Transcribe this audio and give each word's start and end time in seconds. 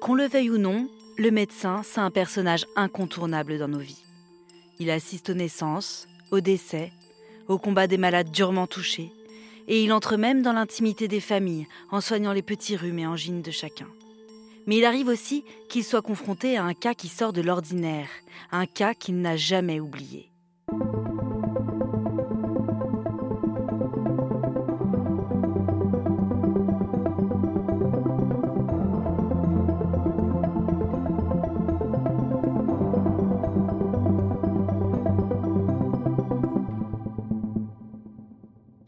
Qu'on 0.00 0.14
le 0.14 0.26
veuille 0.26 0.50
ou 0.50 0.58
non, 0.58 0.88
le 1.18 1.30
médecin, 1.30 1.82
c'est 1.84 2.00
un 2.00 2.10
personnage 2.10 2.66
incontournable 2.76 3.58
dans 3.58 3.68
nos 3.68 3.78
vies. 3.78 4.02
Il 4.78 4.90
assiste 4.90 5.30
aux 5.30 5.34
naissances, 5.34 6.08
aux 6.30 6.40
décès, 6.40 6.92
au 7.48 7.58
combat 7.58 7.86
des 7.86 7.98
malades 7.98 8.30
durement 8.30 8.66
touchés, 8.66 9.12
et 9.68 9.84
il 9.84 9.92
entre 9.92 10.16
même 10.16 10.42
dans 10.42 10.52
l'intimité 10.52 11.08
des 11.08 11.20
familles 11.20 11.66
en 11.90 12.00
soignant 12.00 12.32
les 12.32 12.42
petits 12.42 12.76
rhumes 12.76 13.00
et 13.00 13.06
angines 13.06 13.42
de 13.42 13.50
chacun. 13.50 13.88
Mais 14.66 14.78
il 14.78 14.84
arrive 14.84 15.08
aussi 15.08 15.44
qu'il 15.68 15.84
soit 15.84 16.00
confronté 16.00 16.56
à 16.56 16.64
un 16.64 16.74
cas 16.74 16.94
qui 16.94 17.08
sort 17.08 17.32
de 17.32 17.42
l'ordinaire, 17.42 18.08
un 18.52 18.66
cas 18.66 18.94
qu'il 18.94 19.20
n'a 19.20 19.36
jamais 19.36 19.80
oublié. 19.80 20.29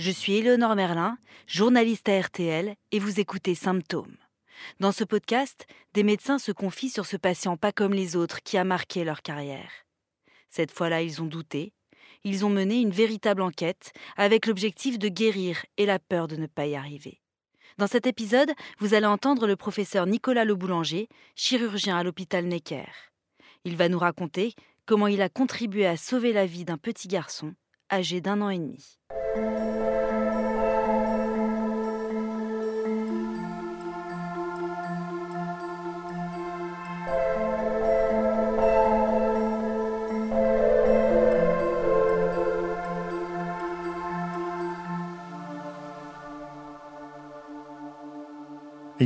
Je 0.04 0.10
suis 0.10 0.32
Éléonore 0.32 0.74
Merlin, 0.74 1.16
journaliste 1.46 2.08
à 2.08 2.20
RTL, 2.20 2.74
et 2.90 2.98
vous 2.98 3.20
écoutez 3.20 3.54
Symptômes. 3.54 4.16
Dans 4.80 4.90
ce 4.90 5.04
podcast, 5.04 5.64
des 5.94 6.02
médecins 6.02 6.40
se 6.40 6.50
confient 6.50 6.90
sur 6.90 7.06
ce 7.06 7.16
patient 7.16 7.56
pas 7.56 7.70
comme 7.70 7.94
les 7.94 8.16
autres 8.16 8.42
qui 8.42 8.58
a 8.58 8.64
marqué 8.64 9.04
leur 9.04 9.22
carrière. 9.22 9.70
Cette 10.50 10.72
fois-là, 10.72 11.02
ils 11.02 11.22
ont 11.22 11.26
douté. 11.26 11.72
Ils 12.24 12.44
ont 12.44 12.50
mené 12.50 12.80
une 12.80 12.90
véritable 12.90 13.42
enquête 13.42 13.92
avec 14.16 14.46
l'objectif 14.46 14.98
de 14.98 15.06
guérir 15.06 15.64
et 15.76 15.86
la 15.86 16.00
peur 16.00 16.26
de 16.26 16.34
ne 16.34 16.48
pas 16.48 16.66
y 16.66 16.74
arriver. 16.74 17.20
Dans 17.78 17.86
cet 17.86 18.08
épisode, 18.08 18.50
vous 18.80 18.94
allez 18.94 19.06
entendre 19.06 19.46
le 19.46 19.54
professeur 19.54 20.06
Nicolas 20.06 20.44
Le 20.44 20.56
Boulanger, 20.56 21.08
chirurgien 21.36 21.96
à 21.96 22.02
l'hôpital 22.02 22.46
Necker. 22.46 22.90
Il 23.64 23.76
va 23.76 23.88
nous 23.88 24.00
raconter 24.00 24.54
comment 24.84 25.06
il 25.06 25.22
a 25.22 25.28
contribué 25.28 25.86
à 25.86 25.96
sauver 25.96 26.32
la 26.32 26.44
vie 26.44 26.64
d'un 26.64 26.76
petit 26.76 27.06
garçon 27.06 27.54
âgé 27.92 28.22
d'un 28.22 28.40
an 28.40 28.48
et 28.48 28.58
demi. 28.58 28.98
Il 29.34 29.40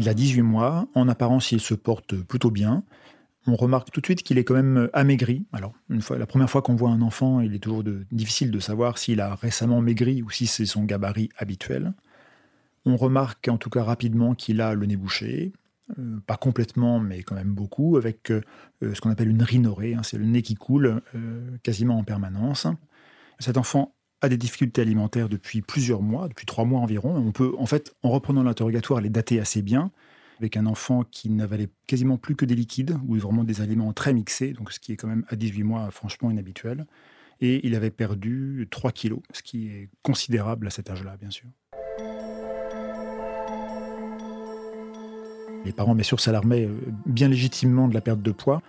a 0.08 0.14
18 0.14 0.42
mois. 0.42 0.86
En 0.94 1.08
apparence, 1.08 1.52
il 1.52 1.60
se 1.60 1.74
porte 1.74 2.16
plutôt 2.16 2.50
bien. 2.50 2.82
On 3.46 3.54
remarque 3.54 3.90
tout 3.92 4.00
de 4.00 4.06
suite 4.06 4.22
qu'il 4.22 4.38
est 4.38 4.44
quand 4.44 4.54
même 4.54 4.88
amaigri. 4.92 5.46
Alors, 5.52 5.72
une 5.88 6.02
fois, 6.02 6.18
la 6.18 6.26
première 6.26 6.50
fois 6.50 6.62
qu'on 6.62 6.74
voit 6.74 6.90
un 6.90 7.00
enfant, 7.00 7.40
il 7.40 7.54
est 7.54 7.60
toujours 7.60 7.84
difficile 8.10 8.50
de 8.50 8.58
savoir 8.58 8.98
s'il 8.98 9.20
a 9.20 9.34
récemment 9.36 9.80
maigri 9.80 10.22
ou 10.22 10.30
si 10.30 10.46
c'est 10.46 10.66
son 10.66 10.84
gabarit 10.84 11.28
habituel. 11.38 11.94
On 12.86 12.96
remarque 12.96 13.48
en 13.48 13.58
tout 13.58 13.70
cas 13.70 13.84
rapidement 13.84 14.34
qu'il 14.34 14.60
a 14.60 14.74
le 14.74 14.86
nez 14.86 14.96
bouché, 14.96 15.52
euh, 15.98 16.18
pas 16.26 16.36
complètement, 16.36 16.98
mais 16.98 17.22
quand 17.22 17.36
même 17.36 17.54
beaucoup, 17.54 17.96
avec 17.96 18.30
euh, 18.30 18.42
ce 18.80 19.00
qu'on 19.00 19.10
appelle 19.10 19.28
une 19.30 19.42
rhinorée. 19.42 19.94
Hein. 19.94 20.02
c'est 20.02 20.18
le 20.18 20.24
nez 20.24 20.42
qui 20.42 20.54
coule 20.54 21.00
euh, 21.14 21.56
quasiment 21.62 21.98
en 21.98 22.04
permanence. 22.04 22.66
Cet 23.38 23.56
enfant 23.56 23.94
a 24.22 24.28
des 24.28 24.36
difficultés 24.36 24.82
alimentaires 24.82 25.28
depuis 25.28 25.62
plusieurs 25.62 26.02
mois, 26.02 26.28
depuis 26.28 26.46
trois 26.46 26.64
mois 26.64 26.80
environ. 26.80 27.14
On 27.14 27.32
peut, 27.32 27.54
en 27.58 27.66
fait, 27.66 27.94
en 28.02 28.10
reprenant 28.10 28.42
l'interrogatoire, 28.42 29.00
les 29.00 29.10
dater 29.10 29.38
assez 29.38 29.62
bien, 29.62 29.92
avec 30.38 30.56
un 30.56 30.66
enfant 30.66 31.02
qui 31.04 31.30
n'avalait 31.30 31.68
quasiment 31.86 32.18
plus 32.18 32.36
que 32.36 32.44
des 32.44 32.54
liquides, 32.54 32.98
ou 33.06 33.16
vraiment 33.16 33.44
des 33.44 33.60
aliments 33.60 33.92
très 33.92 34.12
mixés, 34.12 34.52
donc 34.52 34.72
ce 34.72 34.80
qui 34.80 34.92
est 34.92 34.96
quand 34.96 35.08
même 35.08 35.24
à 35.28 35.36
18 35.36 35.62
mois 35.62 35.90
franchement 35.90 36.30
inhabituel. 36.30 36.86
Et 37.40 37.66
il 37.66 37.74
avait 37.74 37.90
perdu 37.90 38.66
3 38.70 38.92
kilos, 38.92 39.20
ce 39.32 39.42
qui 39.42 39.68
est 39.68 39.90
considérable 40.02 40.66
à 40.66 40.70
cet 40.70 40.90
âge-là, 40.90 41.16
bien 41.18 41.30
sûr. 41.30 41.48
Les 45.66 45.72
parents, 45.72 45.94
bien 45.94 46.04
sûr, 46.04 46.20
s'alarmaient 46.20 46.64
euh, 46.64 46.78
bien 47.06 47.28
légitimement 47.28 47.88
de 47.88 47.94
la 47.94 48.00
perte 48.00 48.22
de 48.22 48.30
poids. 48.30 48.62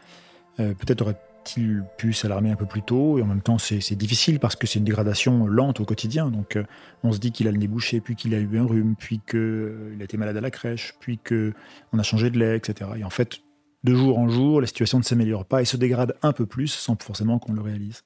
Euh, 0.59 0.73
peut-être 0.73 1.01
aurait 1.01 1.19
il 1.55 1.83
pu 1.97 2.13
s'alarmer 2.13 2.51
un 2.51 2.55
peu 2.55 2.65
plus 2.65 2.81
tôt 2.81 3.17
Et 3.17 3.21
en 3.21 3.25
même 3.25 3.41
temps, 3.41 3.57
c'est 3.57 3.95
difficile 3.95 4.39
parce 4.39 4.55
que 4.55 4.67
c'est 4.67 4.79
une 4.79 4.85
dégradation 4.85 5.47
lente 5.47 5.79
au 5.79 5.85
quotidien. 5.85 6.29
Donc, 6.29 6.55
euh, 6.55 6.63
on 7.03 7.11
se 7.11 7.19
dit 7.19 7.31
qu'il 7.31 7.47
a 7.47 7.51
le 7.51 7.57
nez 7.57 7.67
bouché, 7.67 8.01
puis 8.01 8.15
qu'il 8.15 8.33
a 8.33 8.39
eu 8.39 8.57
un 8.57 8.65
rhume, 8.65 8.95
puis 8.97 9.21
qu'il 9.25 9.39
euh, 9.39 9.97
a 9.99 10.03
été 10.03 10.17
malade 10.17 10.37
à 10.37 10.41
la 10.41 10.51
crèche, 10.51 10.95
puis 10.99 11.17
qu'on 11.17 11.99
a 11.99 12.03
changé 12.03 12.29
de 12.29 12.37
lait, 12.39 12.57
etc. 12.57 12.89
Et 12.97 13.03
en 13.03 13.09
fait, 13.09 13.39
de 13.83 13.95
jour 13.95 14.17
en 14.17 14.27
jour, 14.27 14.59
la 14.59 14.67
situation 14.67 14.97
ne 14.97 15.03
s'améliore 15.03 15.45
pas 15.45 15.61
et 15.61 15.65
se 15.65 15.77
dégrade 15.77 16.15
un 16.21 16.33
peu 16.33 16.45
plus 16.45 16.67
sans 16.67 17.01
forcément 17.01 17.39
qu'on 17.39 17.53
le 17.53 17.61
réalise. 17.61 18.03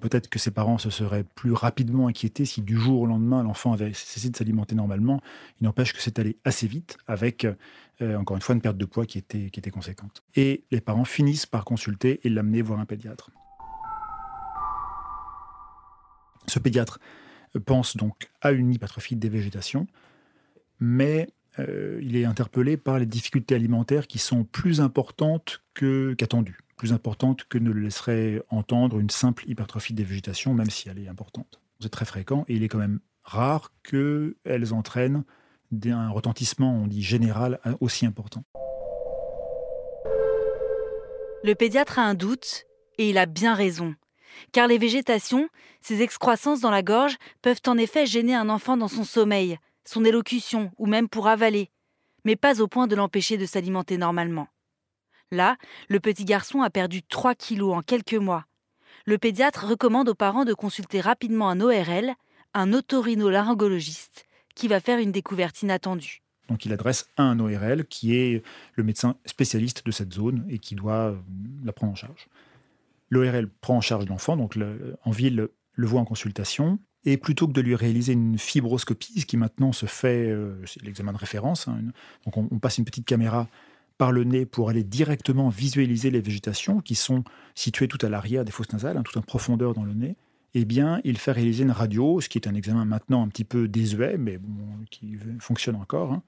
Peut-être 0.00 0.28
que 0.28 0.38
ses 0.38 0.50
parents 0.50 0.78
se 0.78 0.90
seraient 0.90 1.24
plus 1.24 1.52
rapidement 1.52 2.08
inquiétés 2.08 2.44
si 2.44 2.62
du 2.62 2.76
jour 2.76 3.02
au 3.02 3.06
lendemain 3.06 3.42
l'enfant 3.42 3.72
avait 3.72 3.92
cessé 3.92 4.30
de 4.30 4.36
s'alimenter 4.36 4.74
normalement. 4.74 5.20
Il 5.60 5.64
n'empêche 5.64 5.92
que 5.92 6.00
c'est 6.00 6.18
allé 6.18 6.38
assez 6.44 6.66
vite 6.66 6.96
avec, 7.06 7.46
euh, 8.00 8.16
encore 8.16 8.36
une 8.36 8.42
fois, 8.42 8.54
une 8.54 8.62
perte 8.62 8.78
de 8.78 8.84
poids 8.86 9.04
qui 9.04 9.18
était, 9.18 9.70
conséquente. 9.70 10.22
Et 10.34 10.64
les 10.70 10.80
parents 10.80 11.04
finissent 11.04 11.46
par 11.46 11.64
consulter 11.64 12.20
et 12.24 12.30
l'amener 12.30 12.62
voir 12.62 12.80
un 12.80 12.86
pédiatre. 12.86 13.30
Ce 16.46 16.58
pédiatre 16.58 16.98
pense 17.66 17.96
donc 17.96 18.30
à 18.40 18.52
une 18.52 18.72
hypertrophie 18.72 19.16
des 19.16 19.28
végétations, 19.28 19.86
mais 20.78 21.28
euh, 21.58 22.00
il 22.02 22.16
est 22.16 22.24
interpellé 22.24 22.76
par 22.76 22.98
les 22.98 23.06
difficultés 23.06 23.54
alimentaires 23.54 24.06
qui 24.06 24.18
sont 24.18 24.44
plus 24.44 24.80
importantes 24.80 25.62
qu'attendues 25.74 26.58
plus 26.80 26.94
importante 26.94 27.44
que 27.44 27.58
ne 27.58 27.70
le 27.72 27.82
laisserait 27.82 28.42
entendre 28.48 28.98
une 28.98 29.10
simple 29.10 29.44
hypertrophie 29.46 29.92
des 29.92 30.02
végétations, 30.02 30.54
même 30.54 30.70
si 30.70 30.88
elle 30.88 30.98
est 30.98 31.08
importante. 31.08 31.60
C'est 31.78 31.90
très 31.90 32.06
fréquent 32.06 32.46
et 32.48 32.54
il 32.54 32.62
est 32.62 32.68
quand 32.68 32.78
même 32.78 33.00
rare 33.22 33.70
qu'elles 33.82 34.72
entraînent 34.72 35.24
un 35.84 36.08
retentissement, 36.08 36.74
on 36.74 36.86
dit 36.86 37.02
général, 37.02 37.60
aussi 37.80 38.06
important. 38.06 38.44
Le 41.44 41.52
pédiatre 41.52 41.98
a 41.98 42.02
un 42.02 42.14
doute 42.14 42.64
et 42.96 43.10
il 43.10 43.18
a 43.18 43.26
bien 43.26 43.54
raison. 43.54 43.94
Car 44.52 44.66
les 44.66 44.78
végétations, 44.78 45.50
ces 45.82 46.00
excroissances 46.00 46.60
dans 46.60 46.70
la 46.70 46.82
gorge, 46.82 47.18
peuvent 47.42 47.60
en 47.66 47.76
effet 47.76 48.06
gêner 48.06 48.34
un 48.34 48.48
enfant 48.48 48.78
dans 48.78 48.88
son 48.88 49.04
sommeil, 49.04 49.58
son 49.84 50.02
élocution 50.02 50.72
ou 50.78 50.86
même 50.86 51.10
pour 51.10 51.28
avaler, 51.28 51.68
mais 52.24 52.36
pas 52.36 52.62
au 52.62 52.68
point 52.68 52.86
de 52.86 52.96
l'empêcher 52.96 53.36
de 53.36 53.44
s'alimenter 53.44 53.98
normalement. 53.98 54.48
Là, 55.30 55.56
le 55.88 56.00
petit 56.00 56.24
garçon 56.24 56.62
a 56.62 56.70
perdu 56.70 57.02
3 57.02 57.34
kilos 57.34 57.74
en 57.74 57.82
quelques 57.82 58.14
mois. 58.14 58.46
Le 59.06 59.18
pédiatre 59.18 59.66
recommande 59.66 60.08
aux 60.08 60.14
parents 60.14 60.44
de 60.44 60.54
consulter 60.54 61.00
rapidement 61.00 61.48
un 61.48 61.60
ORL, 61.60 62.14
un 62.54 62.72
otorhinolaryngologiste, 62.72 64.26
qui 64.54 64.68
va 64.68 64.80
faire 64.80 64.98
une 64.98 65.12
découverte 65.12 65.62
inattendue. 65.62 66.22
Donc 66.48 66.66
il 66.66 66.72
adresse 66.72 67.06
à 67.16 67.22
un 67.22 67.38
ORL 67.38 67.86
qui 67.86 68.16
est 68.16 68.42
le 68.74 68.82
médecin 68.82 69.16
spécialiste 69.24 69.86
de 69.86 69.92
cette 69.92 70.12
zone 70.12 70.44
et 70.48 70.58
qui 70.58 70.74
doit 70.74 71.10
euh, 71.10 71.16
la 71.64 71.72
prendre 71.72 71.92
en 71.92 71.96
charge. 71.96 72.28
L'ORL 73.08 73.48
prend 73.60 73.76
en 73.76 73.80
charge 73.80 74.06
l'enfant, 74.06 74.36
donc 74.36 74.56
en 75.04 75.10
ville 75.10 75.48
le 75.72 75.86
voit 75.86 76.00
en 76.00 76.04
consultation, 76.04 76.78
et 77.04 77.16
plutôt 77.16 77.48
que 77.48 77.52
de 77.52 77.60
lui 77.60 77.74
réaliser 77.74 78.12
une 78.12 78.38
fibroscopie, 78.38 79.20
ce 79.20 79.26
qui 79.26 79.36
maintenant 79.36 79.72
se 79.72 79.86
fait, 79.86 80.28
euh, 80.28 80.54
c'est 80.66 80.82
l'examen 80.82 81.12
de 81.12 81.18
référence, 81.18 81.66
hein, 81.66 81.80
donc 82.24 82.36
on, 82.36 82.58
passe 82.58 82.78
une 82.78 82.84
petite 82.84 83.06
caméra 83.06 83.48
par 84.00 84.12
le 84.12 84.24
nez 84.24 84.46
pour 84.46 84.70
aller 84.70 84.82
directement 84.82 85.50
visualiser 85.50 86.10
les 86.10 86.22
végétations 86.22 86.80
qui 86.80 86.94
sont 86.94 87.22
situées 87.54 87.86
tout 87.86 87.98
à 88.00 88.08
l'arrière 88.08 88.46
des 88.46 88.50
fosses 88.50 88.72
nasales, 88.72 88.96
hein, 88.96 89.02
tout 89.02 89.18
en 89.18 89.20
profondeur 89.20 89.74
dans 89.74 89.84
le 89.84 89.92
nez, 89.92 90.16
eh 90.54 90.64
bien, 90.64 91.02
il 91.04 91.18
fait 91.18 91.32
réaliser 91.32 91.64
une 91.64 91.70
radio, 91.70 92.18
ce 92.22 92.30
qui 92.30 92.38
est 92.38 92.48
un 92.48 92.54
examen 92.54 92.86
maintenant 92.86 93.22
un 93.22 93.28
petit 93.28 93.44
peu 93.44 93.68
désuet, 93.68 94.16
mais 94.16 94.40
qui 94.90 95.18
fonctionne 95.38 95.76
encore. 95.76 96.14
Hein. 96.14 96.22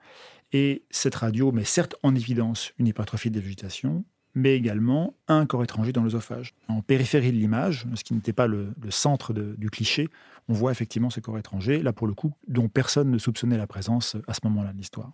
Et 0.53 0.83
cette 0.91 1.15
radio 1.15 1.51
met 1.51 1.65
certes 1.65 1.97
en 2.03 2.15
évidence 2.15 2.75
une 2.79 2.89
hypertrophie 2.89 3.31
des 3.31 3.41
végétations, 3.41 4.05
mais 4.35 4.55
également 4.55 5.15
un 5.27 5.47
corps 5.47 5.65
étranger 5.65 5.93
dans 5.93 6.03
l'œsophage. 6.03 6.53
En 6.69 6.83
périphérie 6.83 7.33
de 7.33 7.39
l'image, 7.39 7.87
ce 7.95 8.05
qui 8.05 8.13
n'était 8.13 8.35
pas 8.35 8.49
le, 8.49 8.75
centre 8.91 9.33
du 9.33 9.71
cliché, 9.71 10.11
on 10.47 10.53
voit 10.53 10.73
effectivement 10.73 11.09
ce 11.09 11.21
corps 11.21 11.39
étranger, 11.39 11.83
là 11.83 11.95
pour 11.95 12.07
le 12.07 12.13
coup, 12.13 12.35
dont 12.49 12.69
personne 12.69 13.11
ne 13.11 13.17
soupçonnait 13.17 13.57
la 13.57 13.67
présence 13.67 14.19
à 14.29 14.35
ce 14.35 14.41
moment-là 14.45 14.75
de 14.75 14.77
l'histoire. 14.77 15.11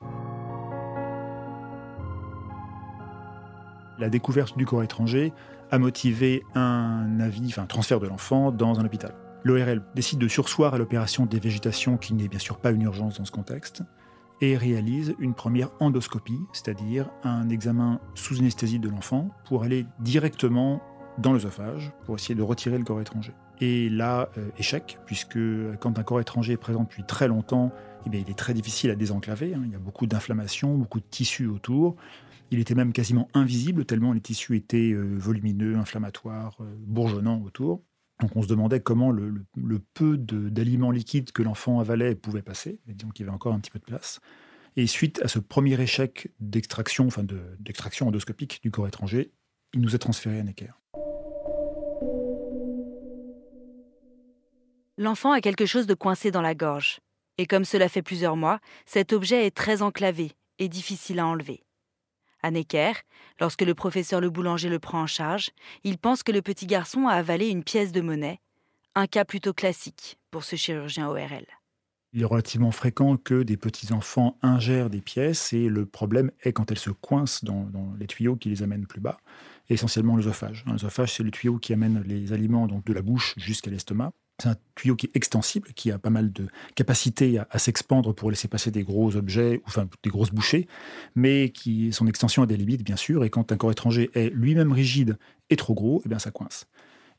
La 3.98 4.08
découverte 4.08 4.56
du 4.56 4.64
corps 4.64 4.82
étranger 4.82 5.32
a 5.70 5.78
motivé 5.78 6.44
un 6.54 7.18
avis, 7.20 7.46
enfin 7.48 7.66
transfert 7.66 7.98
de 7.98 8.06
l'enfant 8.06 8.52
dans 8.52 8.78
un 8.78 8.84
hôpital. 8.84 9.14
L'ORL 9.44 9.82
décide 9.94 10.18
de 10.18 10.28
sursoir 10.28 10.74
à 10.74 10.78
l'opération 10.78 11.26
des 11.26 11.40
végétations, 11.40 11.96
qui 11.96 12.14
n'est 12.14 12.28
bien 12.28 12.38
sûr 12.38 12.58
pas 12.58 12.70
une 12.70 12.82
urgence 12.82 13.18
dans 13.18 13.24
ce 13.24 13.32
contexte, 13.32 13.82
et 14.40 14.56
réalise 14.56 15.14
une 15.18 15.34
première 15.34 15.70
endoscopie, 15.80 16.40
c'est-à-dire 16.52 17.10
un 17.24 17.48
examen 17.48 18.00
sous 18.14 18.38
anesthésie 18.38 18.78
de 18.78 18.88
l'enfant 18.88 19.30
pour 19.44 19.64
aller 19.64 19.86
directement 19.98 20.80
dans 21.18 21.32
l'œsophage 21.32 21.92
pour 22.04 22.14
essayer 22.14 22.36
de 22.36 22.42
retirer 22.42 22.78
le 22.78 22.84
corps 22.84 23.00
étranger. 23.00 23.32
Et 23.60 23.88
là, 23.88 24.28
euh, 24.38 24.48
échec, 24.56 24.98
puisque 25.04 25.38
quand 25.80 25.98
un 25.98 26.02
corps 26.04 26.20
étranger 26.20 26.52
est 26.52 26.58
présent 26.58 26.84
depuis 26.84 27.02
très 27.02 27.26
longtemps, 27.26 27.72
eh 28.06 28.16
il 28.16 28.30
est 28.30 28.38
très 28.38 28.54
difficile 28.54 28.90
à 28.90 28.94
désenclaver. 28.94 29.54
Hein. 29.54 29.62
Il 29.64 29.72
y 29.72 29.74
a 29.74 29.80
beaucoup 29.80 30.06
d'inflammation, 30.06 30.76
beaucoup 30.76 31.00
de 31.00 31.06
tissus 31.10 31.46
autour. 31.46 31.96
Il 32.50 32.60
était 32.60 32.74
même 32.74 32.92
quasiment 32.92 33.28
invisible, 33.34 33.84
tellement 33.84 34.12
les 34.12 34.20
tissus 34.20 34.56
étaient 34.56 34.92
euh, 34.92 35.16
volumineux, 35.18 35.76
inflammatoires, 35.76 36.56
euh, 36.60 36.74
bourgeonnants 36.80 37.42
autour. 37.42 37.82
Donc 38.20 38.34
on 38.36 38.42
se 38.42 38.48
demandait 38.48 38.80
comment 38.80 39.10
le, 39.10 39.44
peu 39.94 40.16
d'aliments 40.18 40.90
liquides 40.90 41.30
que 41.30 41.42
l'enfant 41.42 41.78
avalait 41.78 42.14
pouvait 42.14 42.42
passer. 42.42 42.80
Et 42.88 42.94
donc 42.94 43.18
il 43.18 43.22
y 43.22 43.24
avait 43.24 43.34
encore 43.34 43.54
un 43.54 43.60
petit 43.60 43.70
peu 43.70 43.78
de 43.78 43.84
place. 43.84 44.20
Et 44.76 44.86
suite 44.86 45.20
à 45.22 45.28
ce 45.28 45.38
premier 45.38 45.80
échec 45.80 46.32
d'extraction, 46.40 47.06
enfin 47.06 47.24
d'extraction 47.58 48.08
endoscopique 48.08 48.60
du 48.62 48.70
corps 48.70 48.88
étranger, 48.88 49.32
il 49.72 49.80
nous 49.80 49.94
a 49.94 49.98
transféré 49.98 50.40
à 50.40 50.42
Necker. 50.42 50.72
L'enfant 54.96 55.30
a 55.30 55.40
quelque 55.40 55.66
chose 55.66 55.86
de 55.86 55.94
coincé 55.94 56.32
dans 56.32 56.42
la 56.42 56.56
gorge. 56.56 56.98
Et 57.38 57.46
comme 57.46 57.64
cela 57.64 57.88
fait 57.88 58.02
plusieurs 58.02 58.34
mois, 58.34 58.58
cet 58.84 59.12
objet 59.12 59.46
est 59.46 59.56
très 59.56 59.80
enclavé 59.82 60.32
et 60.58 60.68
difficile 60.68 61.20
à 61.20 61.26
enlever. 61.26 61.62
À 62.42 62.50
Necker, 62.50 62.92
lorsque 63.40 63.62
le 63.62 63.74
professeur 63.74 64.20
le 64.20 64.30
boulanger 64.30 64.68
le 64.68 64.78
prend 64.78 65.02
en 65.02 65.06
charge, 65.06 65.50
il 65.84 65.98
pense 65.98 66.22
que 66.22 66.32
le 66.32 66.42
petit 66.42 66.66
garçon 66.66 67.06
a 67.08 67.14
avalé 67.14 67.48
une 67.48 67.64
pièce 67.64 67.92
de 67.92 68.00
monnaie, 68.00 68.40
un 68.94 69.06
cas 69.06 69.24
plutôt 69.24 69.52
classique 69.52 70.18
pour 70.30 70.44
ce 70.44 70.56
chirurgien 70.56 71.08
ORL. 71.08 71.46
Il 72.12 72.22
est 72.22 72.24
relativement 72.24 72.70
fréquent 72.70 73.16
que 73.16 73.42
des 73.42 73.56
petits-enfants 73.56 74.38
ingèrent 74.40 74.88
des 74.88 75.02
pièces 75.02 75.52
et 75.52 75.68
le 75.68 75.84
problème 75.84 76.30
est 76.42 76.52
quand 76.52 76.70
elles 76.70 76.78
se 76.78 76.90
coincent 76.90 77.44
dans, 77.44 77.68
les 77.98 78.06
tuyaux 78.06 78.36
qui 78.36 78.48
les 78.48 78.62
amènent 78.62 78.86
plus 78.86 79.00
bas, 79.00 79.18
essentiellement 79.68 80.16
l'œsophage. 80.16 80.64
L'œsophage, 80.66 81.14
c'est 81.14 81.22
le 81.22 81.30
tuyau 81.30 81.58
qui 81.58 81.74
amène 81.74 82.02
les 82.06 82.32
aliments 82.32 82.66
donc 82.66 82.84
de 82.86 82.92
la 82.94 83.02
bouche 83.02 83.34
jusqu'à 83.36 83.70
l'estomac. 83.70 84.12
C'est 84.40 84.48
un 84.48 84.56
tuyau 84.76 84.94
qui 84.94 85.06
est 85.06 85.16
extensible, 85.16 85.72
qui 85.74 85.90
a 85.90 85.98
pas 85.98 86.10
mal 86.10 86.32
de 86.32 86.46
capacité 86.76 87.40
à, 87.50 87.58
s'expandre 87.58 88.12
pour 88.12 88.30
laisser 88.30 88.46
passer 88.46 88.70
des 88.70 88.84
gros 88.84 89.16
objets, 89.16 89.60
enfin 89.66 89.88
des 90.04 90.10
grosses 90.10 90.30
bouchées, 90.30 90.68
mais 91.16 91.48
qui 91.48 91.92
son 91.92 92.06
extension 92.06 92.44
a 92.44 92.46
des 92.46 92.56
limites 92.56 92.84
bien 92.84 92.94
sûr. 92.94 93.24
Et 93.24 93.30
quand 93.30 93.50
un 93.50 93.56
corps 93.56 93.72
étranger 93.72 94.10
est 94.14 94.30
lui-même 94.30 94.70
rigide 94.70 95.18
et 95.50 95.56
trop 95.56 95.74
gros, 95.74 96.02
eh 96.04 96.08
bien 96.08 96.20
ça 96.20 96.30
coince. 96.30 96.68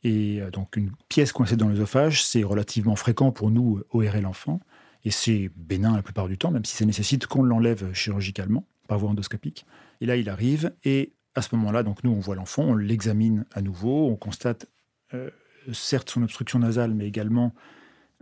Et 0.03 0.41
euh, 0.41 0.49
donc 0.49 0.77
une 0.77 0.91
pièce 1.09 1.33
coincée 1.33 1.57
dans 1.57 1.67
l'œsophage, 1.67 2.23
c'est 2.23 2.43
relativement 2.43 2.95
fréquent 2.95 3.31
pour 3.31 3.51
nous 3.51 3.81
ORL 3.91 4.21
l'enfant, 4.21 4.61
et 5.03 5.11
c'est 5.11 5.51
bénin 5.57 5.95
la 5.95 6.01
plupart 6.01 6.29
du 6.29 6.37
temps, 6.37 6.51
même 6.51 6.65
si 6.65 6.75
ça 6.75 6.85
nécessite 6.85 7.27
qu'on 7.27 7.43
l'enlève 7.43 7.93
chirurgicalement 7.93 8.65
par 8.87 8.97
voie 8.97 9.09
endoscopique. 9.09 9.65
Et 9.99 10.05
là, 10.05 10.15
il 10.15 10.29
arrive, 10.29 10.73
et 10.85 11.11
à 11.35 11.41
ce 11.41 11.53
moment-là, 11.55 11.83
donc 11.83 12.03
nous 12.03 12.11
on 12.11 12.19
voit 12.19 12.35
l'enfant, 12.35 12.63
on 12.63 12.75
l'examine 12.75 13.45
à 13.53 13.61
nouveau, 13.61 14.07
on 14.07 14.15
constate 14.15 14.67
euh, 15.13 15.29
certes 15.73 16.09
son 16.09 16.23
obstruction 16.23 16.59
nasale, 16.59 16.93
mais 16.93 17.07
également 17.07 17.53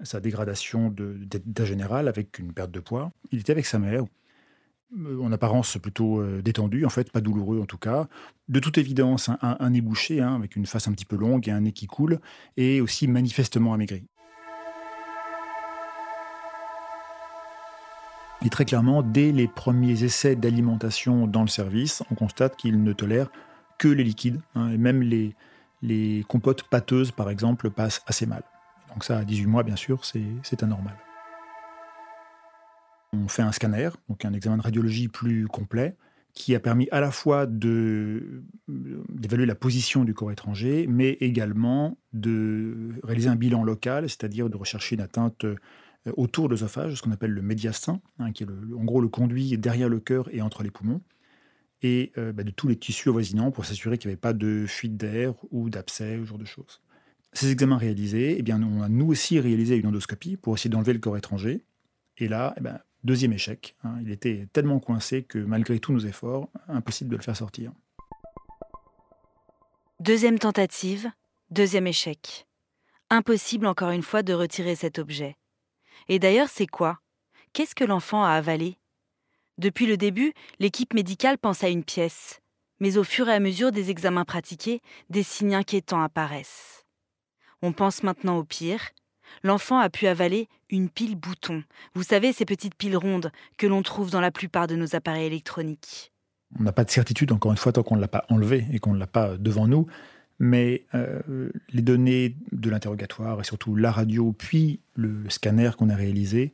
sa 0.03 0.19
dégradation 0.19 0.89
d'état 0.89 1.65
général 1.65 2.07
avec 2.07 2.37
une 2.39 2.53
perte 2.53 2.71
de 2.71 2.79
poids. 2.79 3.11
Il 3.31 3.39
était 3.39 3.51
avec 3.51 3.65
sa 3.65 3.79
mère, 3.79 4.03
euh, 4.97 5.19
en 5.21 5.31
apparence 5.33 5.77
plutôt 5.77 6.21
euh, 6.21 6.41
détendu, 6.41 6.85
en 6.85 6.89
fait, 6.89 7.11
pas 7.11 7.19
douloureux 7.19 7.59
en 7.59 7.65
tout 7.65 7.77
cas. 7.77 8.07
De 8.47 8.59
toute 8.59 8.77
évidence, 8.77 9.29
un, 9.41 9.69
nez 9.69 9.81
bouché, 9.81 10.21
hein, 10.21 10.35
avec 10.35 10.55
une 10.55 10.65
face 10.65 10.87
un 10.87 10.93
petit 10.93 11.05
peu 11.05 11.17
longue 11.17 11.47
et 11.49 11.51
un 11.51 11.61
nez 11.61 11.73
qui 11.73 11.87
coule, 11.87 12.19
et 12.55 12.79
aussi 12.79 13.07
manifestement 13.07 13.73
amaigri. 13.73 14.05
Et 18.45 18.49
très 18.49 18.65
clairement, 18.65 19.01
dès 19.01 19.31
les 19.31 19.47
premiers 19.47 20.03
essais 20.03 20.35
d'alimentation 20.35 21.27
dans 21.27 21.41
le 21.41 21.47
service, 21.47 22.03
on 22.11 22.15
constate 22.15 22.55
qu'il 22.55 22.81
ne 22.81 22.93
tolère 22.93 23.29
que 23.79 23.87
les 23.87 24.03
liquides, 24.03 24.39
hein, 24.55 24.69
et 24.69 24.77
même 24.77 25.01
les, 25.01 25.35
les 25.81 26.25
compotes 26.27 26.63
pâteuses, 26.63 27.11
par 27.11 27.29
exemple, 27.29 27.69
passent 27.69 28.01
assez 28.07 28.25
mal. 28.25 28.43
Donc 28.89 29.03
ça, 29.03 29.19
à 29.19 29.25
18 29.25 29.45
mois, 29.45 29.63
bien 29.63 29.75
sûr, 29.75 30.05
c'est 30.05 30.63
anormal. 30.63 30.95
On 33.13 33.27
fait 33.27 33.41
un 33.41 33.51
scanner, 33.51 33.89
donc 34.09 34.25
un 34.25 34.33
examen 34.33 34.57
de 34.57 34.61
radiologie 34.61 35.07
plus 35.07 35.47
complet, 35.47 35.95
qui 36.33 36.53
a 36.55 36.59
permis 36.59 36.87
à 36.91 36.99
la 36.99 37.09
fois 37.09 37.45
d'évaluer 37.47 39.45
la 39.45 39.55
position 39.55 40.03
du 40.03 40.13
corps 40.13 40.31
étranger, 40.31 40.85
mais 40.87 41.11
également 41.19 41.97
de 42.13 42.93
réaliser 43.03 43.29
un 43.29 43.35
bilan 43.35 43.63
local, 43.63 44.09
c'est-à-dire 44.09 44.49
de 44.49 44.57
rechercher 44.57 44.95
une 44.95 45.01
atteinte 45.01 45.45
euh, 45.45 45.55
autour 46.15 46.47
de 46.47 46.53
l'œsophage, 46.53 46.95
ce 46.95 47.01
qu'on 47.01 47.11
appelle 47.11 47.31
le 47.31 47.41
médiastin, 47.41 48.01
hein, 48.19 48.31
qui 48.31 48.43
est 48.43 48.47
en 48.47 48.83
gros 48.83 49.01
le 49.01 49.07
conduit 49.07 49.57
derrière 49.57 49.89
le 49.89 49.99
cœur 49.99 50.29
et 50.33 50.41
entre 50.41 50.61
les 50.63 50.69
poumons 50.69 51.01
et 51.81 52.11
euh, 52.17 52.31
bah, 52.31 52.43
de 52.43 52.51
tous 52.51 52.67
les 52.67 52.75
tissus 52.75 53.09
avoisinants 53.09 53.51
pour 53.51 53.65
s'assurer 53.65 53.97
qu'il 53.97 54.09
n'y 54.09 54.13
avait 54.13 54.19
pas 54.19 54.33
de 54.33 54.65
fuite 54.67 54.97
d'air 54.97 55.33
ou 55.51 55.69
d'abcès, 55.69 56.17
ce 56.19 56.25
genre 56.25 56.37
de 56.37 56.45
choses. 56.45 56.81
Ces 57.33 57.51
examens 57.51 57.77
réalisés, 57.77 58.35
eh 58.37 58.41
bien, 58.41 58.61
on 58.63 58.81
a 58.81 58.89
nous 58.89 59.07
aussi 59.07 59.39
réalisé 59.39 59.75
une 59.75 59.87
endoscopie 59.87 60.37
pour 60.37 60.55
essayer 60.55 60.69
d'enlever 60.69 60.93
le 60.93 60.99
corps 60.99 61.17
étranger. 61.17 61.63
Et 62.17 62.27
là, 62.27 62.53
eh 62.57 62.61
ben, 62.61 62.79
deuxième 63.03 63.33
échec. 63.33 63.75
Hein. 63.83 63.95
il 64.01 64.11
était 64.11 64.47
tellement 64.53 64.79
coincé 64.79 65.23
que 65.23 65.37
malgré 65.37 65.79
tous 65.79 65.93
nos 65.93 65.99
efforts, 65.99 66.49
impossible 66.67 67.11
de 67.11 67.17
le 67.17 67.21
faire 67.21 67.37
sortir. 67.37 67.71
Deuxième 69.99 70.39
tentative, 70.39 71.09
deuxième 71.51 71.87
échec. 71.87 72.47
Impossible 73.09 73.67
encore 73.67 73.91
une 73.91 74.03
fois 74.03 74.23
de 74.23 74.33
retirer 74.33 74.75
cet 74.75 74.99
objet. 74.99 75.37
Et 76.09 76.19
d'ailleurs, 76.19 76.49
c'est 76.49 76.67
quoi? 76.67 76.99
Qu'est-ce 77.53 77.75
que 77.75 77.83
l'enfant 77.83 78.23
a 78.23 78.31
avalé? 78.31 78.77
Depuis 79.57 79.87
le 79.87 79.97
début, 79.97 80.33
l'équipe 80.59 80.93
médicale 80.93 81.37
pense 81.37 81.63
à 81.63 81.69
une 81.69 81.83
pièce, 81.83 82.41
mais 82.79 82.97
au 82.97 83.03
fur 83.03 83.27
et 83.27 83.33
à 83.33 83.39
mesure 83.39 83.71
des 83.71 83.89
examens 83.89 84.25
pratiqués, 84.25 84.81
des 85.09 85.23
signes 85.23 85.55
inquiétants 85.55 86.01
apparaissent. 86.01 86.85
On 87.63 87.73
pense 87.73 88.03
maintenant 88.03 88.37
au 88.37 88.43
pire. 88.43 88.81
L'enfant 89.43 89.79
a 89.79 89.89
pu 89.89 90.05
avaler 90.05 90.47
une 90.69 90.89
pile 90.89 91.15
bouton. 91.15 91.63
Vous 91.95 92.03
savez, 92.03 92.33
ces 92.33 92.45
petites 92.45 92.75
piles 92.75 92.95
rondes 92.95 93.31
que 93.57 93.65
l'on 93.65 93.81
trouve 93.81 94.11
dans 94.11 94.21
la 94.21 94.31
plupart 94.31 94.67
de 94.67 94.75
nos 94.75 94.95
appareils 94.95 95.25
électroniques. 95.25 96.13
On 96.59 96.63
n'a 96.63 96.71
pas 96.71 96.83
de 96.83 96.91
certitude, 96.91 97.31
encore 97.31 97.51
une 97.51 97.57
fois, 97.57 97.73
tant 97.73 97.83
qu'on 97.83 97.95
ne 97.95 98.01
l'a 98.01 98.07
pas 98.07 98.25
enlevé 98.29 98.65
et 98.71 98.79
qu'on 98.79 98.93
ne 98.93 98.99
l'a 98.99 99.07
pas 99.07 99.37
devant 99.37 99.67
nous. 99.67 99.87
Mais 100.39 100.85
euh, 100.93 101.49
les 101.73 101.81
données 101.81 102.37
de 102.51 102.69
l'interrogatoire 102.69 103.41
et 103.41 103.43
surtout 103.43 103.75
la 103.75 103.91
radio, 103.91 104.33
puis 104.33 104.81
le 104.93 105.27
scanner 105.29 105.71
qu'on 105.77 105.89
a 105.89 105.95
réalisé, 105.95 106.53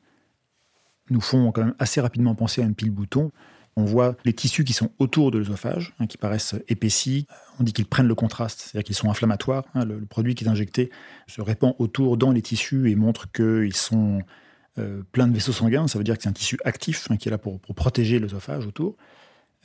nous 1.10 1.22
font 1.22 1.52
quand 1.52 1.64
même 1.64 1.76
assez 1.80 2.02
rapidement 2.02 2.36
penser 2.36 2.62
à 2.62 2.66
une 2.66 2.76
pile 2.76 2.92
bouton. 2.92 3.32
On 3.76 3.86
voit 3.86 4.16
les 4.24 4.34
tissus 4.34 4.64
qui 4.64 4.74
sont 4.74 4.92
autour 5.00 5.32
de 5.32 5.40
l'œsophage, 5.40 5.94
hein, 6.00 6.06
qui 6.06 6.18
paraissent 6.18 6.56
épaissis. 6.68 7.26
On 7.60 7.64
dit 7.64 7.74
qu'ils 7.74 7.88
prennent 7.88 8.08
le 8.08 8.16
contraste, 8.16 8.60
c'est-à-dire 8.60 8.86
qu'ils 8.86 8.96
sont 8.96 9.10
inflammatoires. 9.10 9.66
Hein. 9.74 9.86
le, 9.86 10.06
produit 10.06 10.36
qui 10.36 10.46
est 10.46 10.48
injecté 10.48 10.92
se 11.28 11.42
répand 11.42 11.74
autour 11.80 12.18
dans 12.18 12.32
les 12.32 12.42
tissus 12.42 12.92
et 12.92 12.96
montre 12.96 13.32
qu'ils 13.32 13.76
sont 13.76 14.22
euh, 14.78 15.02
pleins 15.12 15.28
de 15.28 15.34
vaisseaux 15.34 15.52
sanguins. 15.52 15.88
Ça 15.88 15.98
veut 15.98 16.04
dire 16.04 16.18
que 16.18 16.24
c'est 16.24 16.30
un 16.30 16.34
tissu 16.34 16.60
actif 16.66 17.08
hein, 17.10 17.18
qui 17.18 17.30
est 17.30 17.32
là 17.32 17.40
pour, 17.40 17.60
protéger 17.60 18.20
l'œsophage 18.20 18.68
autour, 18.68 18.96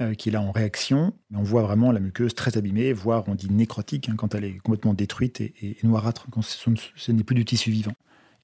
euh, 0.00 0.14
qui 0.14 0.30
est 0.30 0.32
là 0.32 0.40
en 0.40 0.52
réaction. 0.52 1.12
On 1.34 1.42
voit 1.42 1.62
vraiment 1.62 1.92
la 1.92 2.00
muqueuse 2.00 2.34
très 2.34 2.56
abîmée, 2.56 2.94
voire 2.94 3.24
on 3.26 3.34
dit 3.34 3.50
nécrotique 3.50 4.10
quand 4.16 4.34
elle 4.34 4.44
est 4.44 4.58
complètement 4.58 4.94
détruite 4.94 5.42
et, 5.42 5.76
noirâtre, 5.82 6.26
quand 6.30 6.42
ce 6.42 7.12
n'est 7.12 7.24
plus 7.24 7.34
du 7.34 7.44
tissu 7.44 7.70
vivant. 7.70 7.94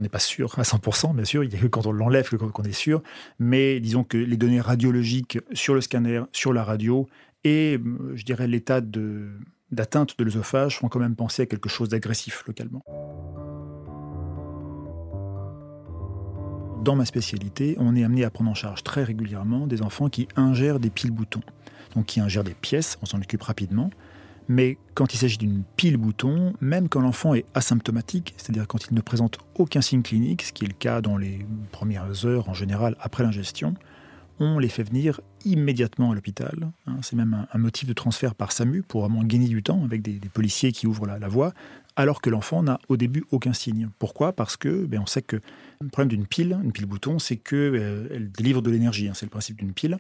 On 0.00 0.02
n'est 0.02 0.08
pas 0.08 0.18
sûr 0.18 0.58
à 0.58 0.62
100%, 0.62 1.14
bien 1.14 1.24
sûr, 1.24 1.44
il 1.44 1.50
n'y 1.50 1.56
a 1.56 1.58
que 1.58 1.66
quand 1.66 1.86
on 1.86 1.92
l'enlève 1.92 2.28
qu'on 2.28 2.62
est 2.64 2.72
sûr, 2.72 3.02
mais 3.38 3.78
disons 3.78 4.02
que 4.02 4.18
les 4.18 4.36
données 4.36 4.60
radiologiques 4.60 5.38
sur 5.52 5.74
le 5.74 5.80
scanner, 5.80 6.22
sur 6.32 6.52
la 6.52 6.64
radio, 6.64 7.08
et 7.44 7.78
euh, 7.78 8.12
je 8.16 8.24
dirais 8.24 8.48
l'état 8.48 8.80
d'atteinte 8.80 10.18
de, 10.18 10.24
l'œsophage 10.24 10.78
font 10.78 10.88
quand 10.88 10.98
même 10.98 11.14
penser 11.14 11.42
à 11.42 11.46
quelque 11.46 11.68
chose 11.68 11.88
d'agressif 11.88 12.42
localement. 12.46 12.82
Dans 16.82 16.96
ma 16.96 17.04
spécialité, 17.04 17.76
on 17.78 17.94
est 17.94 18.04
amené 18.04 18.24
à 18.24 18.30
prendre 18.30 18.50
en 18.50 18.54
charge 18.54 18.82
très 18.82 19.04
régulièrement 19.04 19.66
des 19.66 19.80
enfants 19.80 20.08
qui 20.08 20.28
ingèrent 20.36 20.80
des 20.80 20.90
piles 20.90 21.12
boutons, 21.12 21.40
donc 21.94 22.06
qui 22.06 22.20
ingèrent 22.20 22.44
des 22.44 22.54
pièces, 22.54 22.98
on 23.00 23.06
s'en 23.06 23.18
occupe 23.18 23.42
rapidement, 23.42 23.90
mais 24.48 24.78
quand 24.94 25.14
il 25.14 25.18
s'agit 25.18 25.38
d'une 25.38 25.62
pile 25.76 25.96
bouton, 25.96 26.52
même 26.60 26.88
quand 26.88 27.00
l'enfant 27.00 27.34
est 27.34 27.46
asymptomatique, 27.54 28.34
c'est-à-dire 28.36 28.66
quand 28.66 28.86
il 28.90 28.94
ne 28.94 29.00
présente 29.00 29.38
aucun 29.54 29.80
signe 29.80 30.02
clinique, 30.02 30.42
ce 30.42 30.52
qui 30.52 30.64
est 30.64 30.68
le 30.68 30.74
cas 30.74 31.00
dans 31.00 31.16
les 31.16 31.46
premières 31.72 32.26
heures 32.26 32.48
en 32.48 32.54
général 32.54 32.96
après 33.00 33.24
l'ingestion, 33.24 33.74
on 34.40 34.58
les 34.58 34.68
fait 34.68 34.82
venir 34.82 35.20
immédiatement 35.44 36.10
à 36.10 36.14
l'hôpital. 36.14 36.70
Hein. 36.86 36.96
c'est 37.02 37.16
même 37.16 37.46
un, 37.52 37.58
motif 37.58 37.88
de 37.88 37.92
transfert 37.92 38.34
par 38.34 38.52
SAMU 38.52 38.82
pour 38.82 39.02
vraiment 39.02 39.22
gagner 39.22 39.48
du 39.48 39.62
temps 39.62 39.84
avec 39.84 40.02
des, 40.02 40.18
policiers 40.28 40.72
qui 40.72 40.86
ouvrent 40.86 41.06
la, 41.06 41.28
voie, 41.28 41.52
alors 41.96 42.20
que 42.20 42.30
l'enfant 42.30 42.62
n'a 42.62 42.80
au 42.88 42.96
début 42.96 43.24
aucun 43.30 43.52
signe. 43.52 43.88
Pourquoi? 43.98 44.32
Parce 44.32 44.56
que 44.56 44.86
ben, 44.86 45.00
on 45.00 45.06
sait 45.06 45.22
que 45.22 45.36
le 45.80 45.88
problème 45.88 46.08
d'une 46.08 46.26
pile, 46.26 46.58
une 46.64 46.72
pile 46.72 46.86
bouton, 46.86 47.18
c'est 47.18 47.36
qu'elle 47.36 47.76
euh, 47.76 48.28
délivre 48.36 48.60
de 48.60 48.70
l'énergie. 48.70 49.08
Hein. 49.08 49.12
c'est 49.14 49.26
le 49.26 49.30
principe 49.30 49.58
d'une 49.58 49.72
pile. 49.72 49.98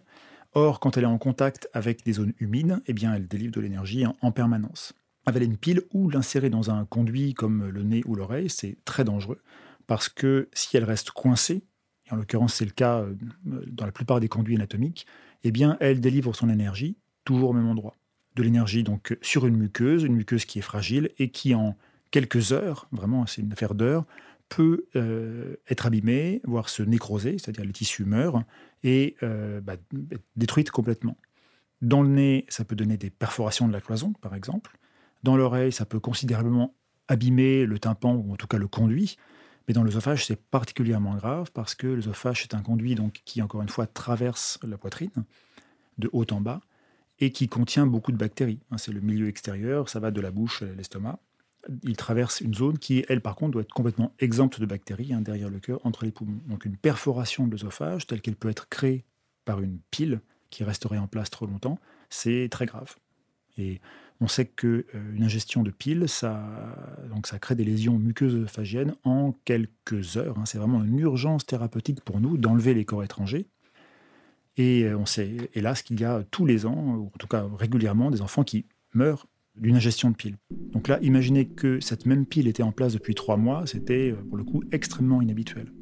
Or, 0.54 0.80
quand 0.80 0.96
elle 0.96 1.04
est 1.04 1.06
en 1.06 1.18
contact 1.18 1.68
avec 1.72 2.04
des 2.04 2.14
zones 2.14 2.32
humides, 2.38 2.80
eh 2.86 2.92
bien, 2.92 3.14
elle 3.14 3.26
délivre 3.26 3.52
de 3.52 3.60
l'énergie 3.60 4.04
en, 4.06 4.32
permanence. 4.32 4.94
Avaler 5.26 5.46
une 5.46 5.56
pile 5.56 5.82
ou 5.92 6.08
l'insérer 6.08 6.50
dans 6.50 6.70
un 6.70 6.84
conduit 6.84 7.34
comme 7.34 7.68
le 7.68 7.82
nez 7.82 8.02
ou 8.06 8.14
l'oreille, 8.14 8.50
c'est 8.50 8.76
très 8.84 9.04
dangereux 9.04 9.40
parce 9.86 10.08
que 10.08 10.48
si 10.52 10.76
elle 10.76 10.84
reste 10.84 11.10
coincée, 11.10 11.64
et 12.06 12.12
en 12.12 12.16
l'occurrence 12.16 12.54
c'est 12.54 12.64
le 12.64 12.70
cas 12.70 13.00
euh, 13.00 13.14
dans 13.44 13.86
la 13.86 13.92
plupart 13.92 14.20
des 14.20 14.28
conduits 14.28 14.56
anatomiques, 14.56 15.06
eh 15.42 15.50
bien, 15.50 15.76
elle 15.80 16.00
délivre 16.00 16.34
son 16.34 16.48
énergie 16.48 16.96
toujours 17.24 17.50
au 17.50 17.52
même 17.52 17.68
endroit. 17.68 17.96
De 18.36 18.42
l'énergie 18.42 18.82
donc 18.82 19.16
sur 19.22 19.46
une 19.46 19.56
muqueuse, 19.56 20.02
une 20.02 20.14
muqueuse 20.14 20.44
qui 20.44 20.58
est 20.58 20.62
fragile 20.62 21.10
et 21.18 21.30
qui 21.30 21.54
en 21.54 21.76
quelques 22.10 22.52
heures, 22.52 22.88
vraiment 22.92 23.26
c'est 23.26 23.42
une 23.42 23.52
affaire 23.52 23.74
d'heures, 23.74 24.04
peut 24.48 24.86
euh, 24.96 25.56
être 25.68 25.86
abîmée, 25.86 26.40
voire 26.44 26.68
se 26.68 26.82
nécroser, 26.82 27.38
c'est-à-dire 27.38 27.64
les 27.64 27.72
tissus 27.72 28.04
meurent, 28.04 28.44
et 28.82 29.16
euh, 29.22 29.60
bah, 29.60 29.74
être 30.10 30.24
détruite 30.36 30.70
complètement. 30.70 31.16
Dans 31.82 32.02
le 32.02 32.08
nez, 32.08 32.46
ça 32.48 32.64
peut 32.64 32.76
donner 32.76 32.96
des 32.96 33.10
perforations 33.10 33.68
de 33.68 33.72
la 33.72 33.80
cloison, 33.80 34.12
par 34.20 34.34
exemple. 34.34 34.78
Dans 35.22 35.36
l'oreille, 35.36 35.72
ça 35.72 35.86
peut 35.86 36.00
considérablement 36.00 36.74
abîmer 37.08 37.66
le 37.66 37.78
tympan, 37.78 38.14
ou 38.14 38.32
en 38.32 38.36
tout 38.36 38.46
cas 38.46 38.58
le 38.58 38.68
conduit. 38.68 39.16
Mais 39.66 39.74
dans 39.74 39.82
l'œsophage, 39.82 40.26
c'est 40.26 40.40
particulièrement 40.40 41.14
grave 41.16 41.50
parce 41.52 41.74
que 41.74 41.86
l'œsophage 41.86 42.42
est 42.42 42.54
un 42.54 42.62
conduit 42.62 42.94
donc, 42.94 43.22
qui, 43.24 43.40
encore 43.42 43.62
une 43.62 43.68
fois, 43.68 43.86
traverse 43.86 44.58
la 44.62 44.76
poitrine 44.76 45.10
de 45.98 46.10
haut 46.12 46.26
en 46.30 46.40
bas 46.40 46.60
et 47.20 47.32
qui 47.32 47.48
contient 47.48 47.86
beaucoup 47.86 48.12
de 48.12 48.16
bactéries. 48.16 48.60
Hein, 48.70 48.78
c'est 48.78 48.92
le 48.92 49.00
milieu 49.00 49.28
extérieur, 49.28 49.88
ça 49.88 50.00
va 50.00 50.10
de 50.10 50.20
la 50.20 50.30
bouche 50.30 50.62
à 50.62 50.66
l'estomac. 50.66 51.18
Il 51.82 51.96
traverse 51.96 52.40
une 52.40 52.54
zone 52.54 52.78
qui, 52.78 53.04
elle, 53.08 53.20
par 53.20 53.36
contre, 53.36 53.52
doit 53.52 53.62
être 53.62 53.72
complètement 53.72 54.12
exempte 54.18 54.60
de 54.60 54.66
bactéries 54.66 55.12
hein, 55.12 55.20
derrière 55.20 55.48
le 55.48 55.58
cœur, 55.60 55.80
entre 55.84 56.04
les 56.04 56.10
poumons. 56.10 56.40
Donc 56.48 56.64
une 56.64 56.76
perforation 56.76 57.46
de 57.46 57.52
l'œsophage, 57.52 58.06
telle 58.06 58.20
qu'elle 58.20 58.36
peut 58.36 58.50
être 58.50 58.68
créée 58.68 59.04
par 59.44 59.60
une 59.60 59.78
pile 59.90 60.20
qui 60.50 60.64
resterait 60.64 60.98
en 60.98 61.06
place 61.06 61.30
trop 61.30 61.46
longtemps, 61.46 61.78
c'est 62.10 62.48
très 62.50 62.66
grave. 62.66 62.96
Et 63.58 63.80
on 64.20 64.28
sait 64.28 64.46
qu'une 64.46 64.84
euh, 64.94 65.22
ingestion 65.22 65.62
de 65.62 65.70
piles, 65.70 66.08
ça, 66.08 66.42
donc 67.10 67.26
ça 67.26 67.38
crée 67.38 67.54
des 67.54 67.64
lésions 67.64 67.98
muqueuses 67.98 68.46
phagiennes 68.46 68.94
en 69.04 69.32
quelques 69.44 70.16
heures. 70.16 70.38
Hein. 70.38 70.44
C'est 70.46 70.58
vraiment 70.58 70.82
une 70.84 70.98
urgence 70.98 71.46
thérapeutique 71.46 72.00
pour 72.00 72.20
nous 72.20 72.36
d'enlever 72.36 72.74
les 72.74 72.84
corps 72.84 73.04
étrangers. 73.04 73.46
Et 74.56 74.84
euh, 74.84 74.96
on 74.96 75.06
sait, 75.06 75.50
hélas, 75.54 75.82
qu'il 75.82 76.00
y 76.00 76.04
a 76.04 76.22
tous 76.30 76.46
les 76.46 76.66
ans, 76.66 76.96
ou 76.96 77.06
en 77.06 77.18
tout 77.18 77.26
cas 77.26 77.46
régulièrement, 77.58 78.10
des 78.10 78.22
enfants 78.22 78.44
qui 78.44 78.66
meurent 78.92 79.26
d'une 79.56 79.76
ingestion 79.76 80.10
de 80.10 80.16
piles. 80.16 80.36
Donc 80.72 80.88
là, 80.88 80.98
imaginez 81.02 81.46
que 81.46 81.80
cette 81.80 82.06
même 82.06 82.26
pile 82.26 82.48
était 82.48 82.62
en 82.62 82.72
place 82.72 82.92
depuis 82.92 83.14
trois 83.14 83.36
mois, 83.36 83.66
c'était 83.66 84.12
euh, 84.12 84.16
pour 84.28 84.36
le 84.36 84.44
coup 84.44 84.62
extrêmement 84.72 85.22
inhabituel. 85.22 85.72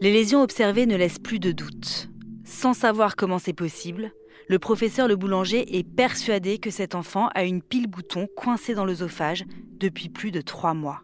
Les 0.00 0.12
lésions 0.12 0.42
observées 0.42 0.86
ne 0.86 0.96
laissent 0.96 1.20
plus 1.20 1.38
de 1.38 1.52
doute. 1.52 2.10
Sans 2.44 2.74
savoir 2.74 3.14
comment 3.14 3.38
c'est 3.38 3.52
possible, 3.52 4.12
le 4.48 4.58
professeur 4.58 5.06
Le 5.06 5.16
Boulanger 5.16 5.78
est 5.78 5.84
persuadé 5.84 6.58
que 6.58 6.70
cet 6.70 6.94
enfant 6.94 7.28
a 7.34 7.44
une 7.44 7.62
pile 7.62 7.86
bouton 7.86 8.26
coincée 8.36 8.74
dans 8.74 8.84
l'œsophage 8.84 9.44
depuis 9.78 10.08
plus 10.08 10.30
de 10.30 10.40
trois 10.40 10.74
mois. 10.74 11.02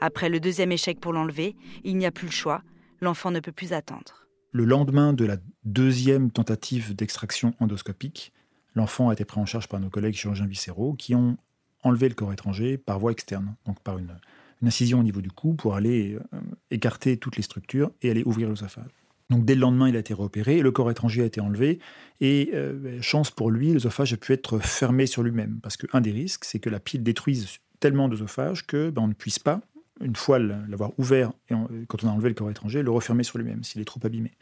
Après 0.00 0.28
le 0.28 0.40
deuxième 0.40 0.72
échec 0.72 1.00
pour 1.00 1.12
l'enlever, 1.12 1.56
il 1.84 1.96
n'y 1.96 2.06
a 2.06 2.10
plus 2.10 2.26
le 2.26 2.32
choix, 2.32 2.62
l'enfant 3.00 3.30
ne 3.30 3.40
peut 3.40 3.52
plus 3.52 3.72
attendre. 3.72 4.27
Le 4.50 4.64
lendemain 4.64 5.12
de 5.12 5.24
la 5.24 5.36
deuxième 5.64 6.30
tentative 6.30 6.94
d'extraction 6.94 7.54
endoscopique, 7.60 8.32
l'enfant 8.74 9.10
a 9.10 9.12
été 9.12 9.24
pris 9.24 9.40
en 9.40 9.46
charge 9.46 9.68
par 9.68 9.78
nos 9.80 9.90
collègues 9.90 10.14
chirurgiens 10.14 10.46
viscéraux 10.46 10.94
qui 10.94 11.14
ont 11.14 11.36
enlevé 11.82 12.08
le 12.08 12.14
corps 12.14 12.32
étranger 12.32 12.78
par 12.78 12.98
voie 12.98 13.12
externe, 13.12 13.54
donc 13.66 13.80
par 13.80 13.98
une, 13.98 14.14
incision 14.62 15.00
au 15.00 15.02
niveau 15.04 15.20
du 15.20 15.30
cou 15.30 15.54
pour 15.54 15.76
aller 15.76 16.18
euh, 16.34 16.40
écarter 16.72 17.16
toutes 17.16 17.36
les 17.36 17.44
structures 17.44 17.92
et 18.02 18.10
aller 18.10 18.24
ouvrir 18.24 18.48
l'œsophage. 18.48 18.90
Donc 19.30 19.44
dès 19.44 19.54
le 19.54 19.60
lendemain, 19.60 19.88
il 19.88 19.94
a 19.94 20.00
été 20.00 20.14
réopéré, 20.14 20.62
le 20.62 20.72
corps 20.72 20.90
étranger 20.90 21.22
a 21.22 21.26
été 21.26 21.40
enlevé, 21.40 21.78
et 22.20 22.50
euh, 22.54 23.00
chance 23.02 23.30
pour 23.30 23.50
lui, 23.50 23.72
l'œsophage 23.72 24.12
a 24.14 24.16
pu 24.16 24.32
être 24.32 24.58
fermé 24.58 25.06
sur 25.06 25.22
lui-même. 25.22 25.60
Parce 25.62 25.76
qu'un 25.76 26.00
des 26.00 26.10
risques, 26.10 26.44
c'est 26.44 26.58
que 26.58 26.70
la 26.70 26.80
pile 26.80 27.02
détruise 27.02 27.58
tellement 27.78 28.08
d'œsophage 28.08 28.66
que 28.66 28.90
ben, 28.90 29.06
ne 29.06 29.12
puisse 29.12 29.38
pas, 29.38 29.60
une 30.00 30.16
fois 30.16 30.38
l'avoir 30.38 30.92
ouvert, 30.98 31.32
et 31.48 31.54
quand 31.88 32.04
on 32.04 32.08
a 32.08 32.10
enlevé 32.10 32.28
le 32.28 32.34
corps 32.34 32.50
étranger, 32.50 32.82
le 32.82 32.90
refermer 32.90 33.24
sur 33.24 33.38
lui-même, 33.38 33.64
s'il 33.64 33.80
est 33.80 33.84
trop 33.84 34.00
abîmé. 34.04 34.32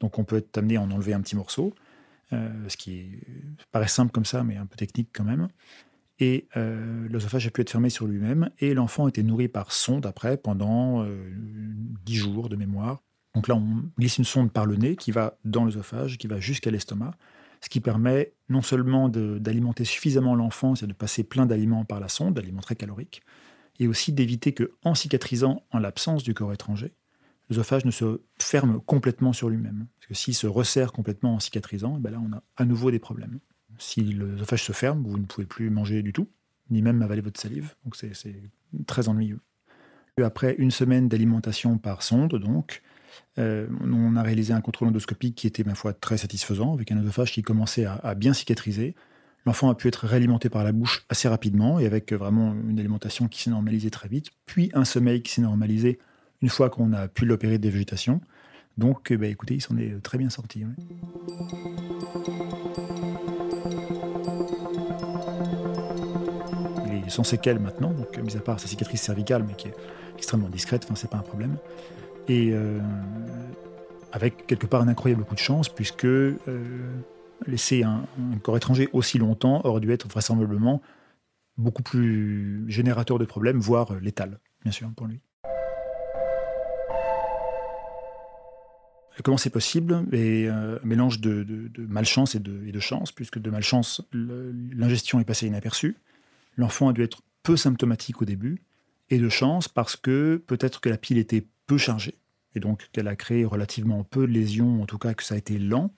Donc 0.00 0.18
on 0.18 0.24
peut 0.24 0.36
être 0.36 0.58
amené 0.58 0.76
à 0.76 0.82
en 0.82 0.90
enlever 0.90 1.14
un 1.14 1.20
petit 1.20 1.36
morceau, 1.36 1.74
euh, 2.32 2.50
ce 2.68 2.76
qui 2.76 3.06
paraît 3.72 3.88
simple 3.88 4.12
comme 4.12 4.24
ça, 4.24 4.44
mais 4.44 4.56
un 4.56 4.66
peu 4.66 4.76
technique 4.76 5.10
quand 5.12 5.24
même. 5.24 5.48
Et 6.18 6.48
euh, 6.56 7.06
l'œsophage 7.08 7.46
a 7.46 7.50
pu 7.50 7.60
être 7.60 7.70
fermé 7.70 7.90
sur 7.90 8.06
lui-même, 8.06 8.50
et 8.58 8.74
l'enfant 8.74 9.06
a 9.06 9.08
été 9.08 9.22
nourri 9.22 9.48
par 9.48 9.72
sonde 9.72 10.06
après 10.06 10.36
pendant 10.36 11.06
dix 12.04 12.16
jours 12.16 12.48
de 12.48 12.56
mémoire. 12.56 13.02
Donc 13.34 13.48
là, 13.48 13.54
on 13.54 13.84
glisse 13.98 14.16
une 14.16 14.24
sonde 14.24 14.50
par 14.50 14.64
le 14.64 14.76
nez 14.76 14.96
qui 14.96 15.10
va 15.10 15.36
dans 15.44 15.64
l'œsophage, 15.66 16.16
qui 16.16 16.26
va 16.26 16.40
jusqu'à 16.40 16.70
l'estomac, 16.70 17.12
ce 17.60 17.68
qui 17.68 17.80
permet 17.80 18.32
non 18.48 18.62
seulement 18.62 19.08
d'alimenter 19.08 19.84
suffisamment 19.84 20.34
l'enfant, 20.34 20.74
c'est 20.74 20.86
de 20.86 20.92
passer 20.92 21.24
plein 21.24 21.46
d'aliments 21.46 21.84
par 21.84 22.00
la 22.00 22.08
sonde, 22.08 22.34
d'aliments 22.34 22.60
très 22.60 22.76
caloriques, 22.76 23.22
et 23.78 23.88
aussi 23.88 24.12
d'éviter 24.12 24.52
que, 24.52 24.72
en 24.82 24.94
cicatrisant 24.94 25.62
en 25.70 25.78
l'absence 25.78 26.22
du 26.22 26.34
corps 26.34 26.52
étranger, 26.52 26.94
l'œsophage 27.48 27.84
ne 27.84 27.90
se 27.90 28.20
ferme 28.38 28.80
complètement 28.80 29.32
sur 29.32 29.48
lui-même. 29.48 29.86
Parce 29.98 30.08
que 30.08 30.14
s'il 30.14 30.34
se 30.34 30.46
resserre 30.46 30.92
complètement 30.92 31.34
en 31.34 31.40
cicatrisant, 31.40 31.98
ben 31.98 32.10
là, 32.10 32.20
on 32.20 32.32
a 32.34 32.42
à 32.56 32.64
nouveau 32.64 32.90
des 32.90 32.98
problèmes. 32.98 33.38
Si 33.78 34.02
l'œsophage 34.02 34.64
se 34.64 34.72
ferme, 34.72 35.04
vous 35.06 35.18
ne 35.18 35.26
pouvez 35.26 35.46
plus 35.46 35.70
manger 35.70 36.02
du 36.02 36.12
tout, 36.12 36.28
ni 36.70 36.82
même 36.82 37.02
avaler 37.02 37.20
votre 37.20 37.40
salive. 37.40 37.74
Donc 37.84 37.96
c'est 37.96 38.12
très 38.86 39.08
ennuyeux. 39.08 39.40
Après 40.22 40.54
une 40.56 40.70
semaine 40.70 41.08
d'alimentation 41.08 41.76
par 41.76 42.02
sonde, 42.02 42.36
donc, 42.36 42.82
euh, 43.38 43.66
on 43.82 44.16
a 44.16 44.22
réalisé 44.22 44.54
un 44.54 44.62
contrôle 44.62 44.88
endoscopique 44.88 45.34
qui 45.34 45.46
était, 45.46 45.62
ma 45.62 45.74
foi, 45.74 45.92
très 45.92 46.16
satisfaisant, 46.16 46.72
avec 46.72 46.90
un 46.90 46.98
oesophage 46.98 47.32
qui 47.32 47.42
commençait 47.42 47.84
à, 47.84 48.14
bien 48.14 48.32
cicatriser. 48.32 48.94
L'enfant 49.46 49.70
a 49.70 49.74
pu 49.74 49.88
être 49.88 50.06
réalimenté 50.06 50.50
par 50.50 50.64
la 50.64 50.72
bouche 50.72 51.06
assez 51.08 51.28
rapidement 51.28 51.78
et 51.78 51.86
avec 51.86 52.12
vraiment 52.12 52.54
une 52.68 52.78
alimentation 52.78 53.28
qui 53.28 53.42
s'est 53.42 53.50
normalisée 53.50 53.90
très 53.90 54.08
vite, 54.08 54.30
puis 54.44 54.70
un 54.74 54.84
sommeil 54.84 55.22
qui 55.22 55.32
s'est 55.32 55.42
normalisé 55.42 55.98
une 56.42 56.48
fois 56.48 56.68
qu'on 56.68 56.92
a 56.92 57.08
pu 57.08 57.24
l'opérer 57.24 57.58
de 57.58 57.68
végétation. 57.68 58.20
Donc, 58.76 59.10
eh 59.10 59.16
ben, 59.16 59.30
écoutez, 59.30 59.54
il 59.54 59.60
s'en 59.62 59.78
est 59.78 60.02
très 60.02 60.18
bien 60.18 60.28
sorti. 60.28 60.64
Il 66.86 67.06
est 67.06 67.08
sans 67.08 67.24
séquelles 67.24 67.60
maintenant, 67.60 67.92
donc 67.92 68.18
mis 68.18 68.36
à 68.36 68.40
part 68.40 68.60
sa 68.60 68.66
cicatrice 68.66 69.00
cervicale, 69.00 69.44
mais 69.46 69.54
qui 69.54 69.68
est 69.68 69.74
extrêmement 70.16 70.48
discrète, 70.48 70.82
enfin, 70.84 70.96
c'est 70.96 71.08
pas 71.10 71.18
un 71.18 71.22
problème 71.22 71.56
et 72.28 72.50
euh, 72.52 72.78
avec 74.12 74.46
quelque 74.46 74.66
part 74.66 74.82
un 74.82 74.88
incroyable 74.88 75.24
coup 75.24 75.34
de 75.34 75.40
chance, 75.40 75.68
puisque 75.68 76.04
euh, 76.04 76.36
laisser 77.46 77.82
un, 77.82 78.06
corps 78.42 78.56
étranger 78.56 78.88
aussi 78.92 79.18
longtemps 79.18 79.60
aurait 79.64 79.80
dû 79.80 79.92
être 79.92 80.08
vraisemblablement 80.08 80.82
beaucoup 81.56 81.82
plus 81.82 82.64
générateur 82.68 83.18
de 83.18 83.24
problèmes, 83.24 83.58
voire 83.58 83.94
létal, 84.00 84.40
bien 84.62 84.72
sûr, 84.72 84.90
pour 84.94 85.06
lui. 85.06 85.20
Comment 89.24 89.38
c'est 89.38 89.50
possible? 89.50 90.04
Et, 90.12 90.48
Un 90.48 90.78
mélange 90.84 91.20
de, 91.20 91.70
malchance 91.78 92.34
et 92.34 92.38
et 92.38 92.72
de, 92.72 92.80
chance, 92.80 93.12
puisque 93.12 93.38
de 93.38 93.50
malchance, 93.50 94.02
l'ingestion 94.12 95.20
est 95.20 95.24
passée 95.24 95.46
inaperçue. 95.46 95.96
L'enfant 96.56 96.88
a 96.88 96.92
dû 96.92 97.02
être 97.02 97.22
peu 97.42 97.56
symptomatique 97.56 98.20
au 98.20 98.24
début, 98.24 98.62
et 99.08 99.18
de 99.18 99.28
chance 99.28 99.68
parce 99.68 99.96
que 99.96 100.42
peut-être 100.46 100.80
que 100.80 100.88
la 100.88 100.98
pile 100.98 101.18
était 101.18 101.46
peu 101.66 101.78
chargée, 101.78 102.14
et 102.54 102.60
donc 102.60 102.88
qu'elle 102.92 103.08
a 103.08 103.16
créé 103.16 103.44
relativement 103.44 104.02
peu 104.04 104.26
de 104.26 104.32
lésions, 104.32 104.82
en 104.82 104.86
tout 104.86 104.98
cas 104.98 105.14
que 105.14 105.22
ça 105.22 105.34
a 105.34 105.38
été 105.38 105.58
lent, 105.58 105.92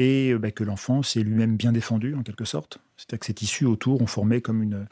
et 0.00 0.32
euh, 0.32 0.38
bah, 0.38 0.50
que 0.50 0.64
l'enfant 0.64 1.02
s'est 1.02 1.22
lui-même 1.22 1.56
bien 1.56 1.72
défendu 1.72 2.14
en 2.14 2.22
quelque 2.22 2.46
sorte. 2.46 2.78
C'est-à-dire 2.96 3.20
que 3.20 3.26
ces 3.26 3.34
tissus 3.34 3.66
autour 3.66 4.00
ont 4.00 4.06
formé 4.06 4.40
comme 4.40 4.62
une, 4.62 4.86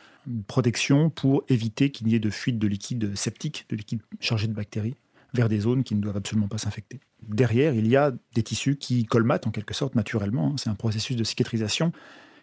protection 0.47 1.09
pour 1.09 1.43
éviter 1.49 1.91
qu'il 1.91 2.07
n'y 2.07 2.15
ait 2.15 2.21
de 2.21 2.29
fuite 2.29 2.59
de 2.59 2.67
liquide 2.67 3.17
septique, 3.17 3.65
de 3.71 3.77
liquide 3.77 4.03
chargé 4.21 4.47
de 4.47 4.53
bactéries, 4.53 4.95
vers 5.33 5.49
des 5.49 5.61
zones 5.61 5.83
qui 5.83 5.95
ne 5.95 6.03
doivent 6.03 6.19
absolument 6.19 6.49
pas 6.49 6.59
s'infecter. 6.59 7.01
Derrière, 7.27 7.73
il 7.73 7.89
y 7.89 7.97
a 7.97 8.13
des 8.35 8.43
tissus 8.43 8.77
qui 8.77 9.07
colmatent 9.07 9.47
en 9.47 9.51
quelque 9.51 9.73
sorte 9.73 9.95
naturellement. 9.95 10.49
Hein. 10.49 10.57
C'est 10.59 10.69
un 10.69 10.75
processus 10.75 11.17
de 11.17 11.25
cicatrisation 11.25 11.93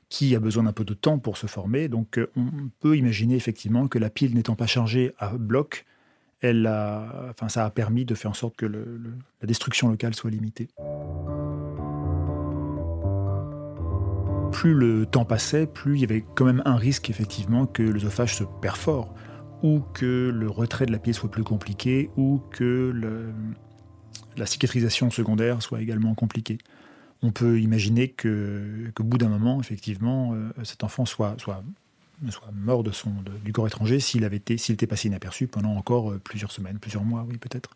qui 0.10 0.36
a 0.36 0.40
besoin 0.40 0.64
d'un 0.64 0.74
peu 0.74 0.84
de 0.84 0.96
temps 0.96 1.20
pour 1.20 1.38
se 1.38 1.46
former. 1.46 1.88
Donc 1.88 2.18
euh, 2.18 2.32
on 2.36 2.72
peut 2.80 2.98
imaginer 2.98 3.36
effectivement 3.36 3.88
que 3.88 4.00
la 4.00 4.10
pile 4.10 4.34
n'étant 4.34 4.56
pas 4.56 4.66
chargée 4.66 5.14
à 5.20 5.38
bloc, 5.38 5.86
elle 6.42 6.68
enfin, 6.68 7.50
ça 7.50 7.66
a 7.66 7.70
permis 7.70 8.04
de 8.04 8.16
faire 8.16 8.32
en 8.32 8.36
sorte 8.36 8.56
que 8.56 8.66
la 8.66 9.48
destruction 9.48 9.90
locale 9.90 10.16
soit 10.16 10.32
limitée. 10.32 10.70
Plus 14.56 14.74
le 14.74 15.06
temps 15.06 15.26
passait, 15.26 15.68
plus 15.68 15.96
il 15.96 16.00
y 16.00 16.06
avait 16.06 16.24
quand 16.34 16.46
même 16.46 16.62
un 16.64 16.78
risque 16.78 17.10
effectivement 17.10 17.66
que 17.66 17.84
l'œsophage 17.84 18.38
se 18.38 18.46
perfore, 18.62 19.14
ou 19.64 19.82
que 19.94 20.32
le 20.34 20.50
retrait 20.50 20.86
de 20.86 20.94
la 20.94 20.98
pile 20.98 21.14
soit 21.14 21.30
plus 21.30 21.44
compliqué, 21.44 22.10
ou 22.16 22.42
que 22.52 22.94
la 24.38 24.46
cicatrisation 24.46 25.12
secondaire 25.12 25.62
soit 25.62 25.82
également 25.82 26.16
compliquée. 26.16 26.58
On 27.22 27.32
peut 27.32 27.60
imaginer 27.60 28.08
qu'au 28.08 29.04
bout 29.04 29.18
d'un 29.18 29.28
moment, 29.28 29.60
effectivement, 29.60 30.34
euh, 30.34 30.50
cet 30.64 30.86
enfant 30.86 31.04
soit, 31.04 31.36
mort 32.54 32.84
du 33.44 33.52
corps 33.52 33.68
étranger 33.68 34.00
s'il 34.00 34.24
avait 34.24 34.38
été, 34.38 34.58
s'il 34.58 34.76
était 34.76 34.88
passé 34.88 35.10
inaperçu 35.10 35.48
pendant 35.48 35.76
encore 35.76 36.12
euh, 36.12 36.18
plusieurs 36.18 36.54
semaines, 36.54 36.80
plusieurs 36.80 37.04
mois, 37.04 37.26
oui, 37.28 37.38
peut-être. 37.38 37.76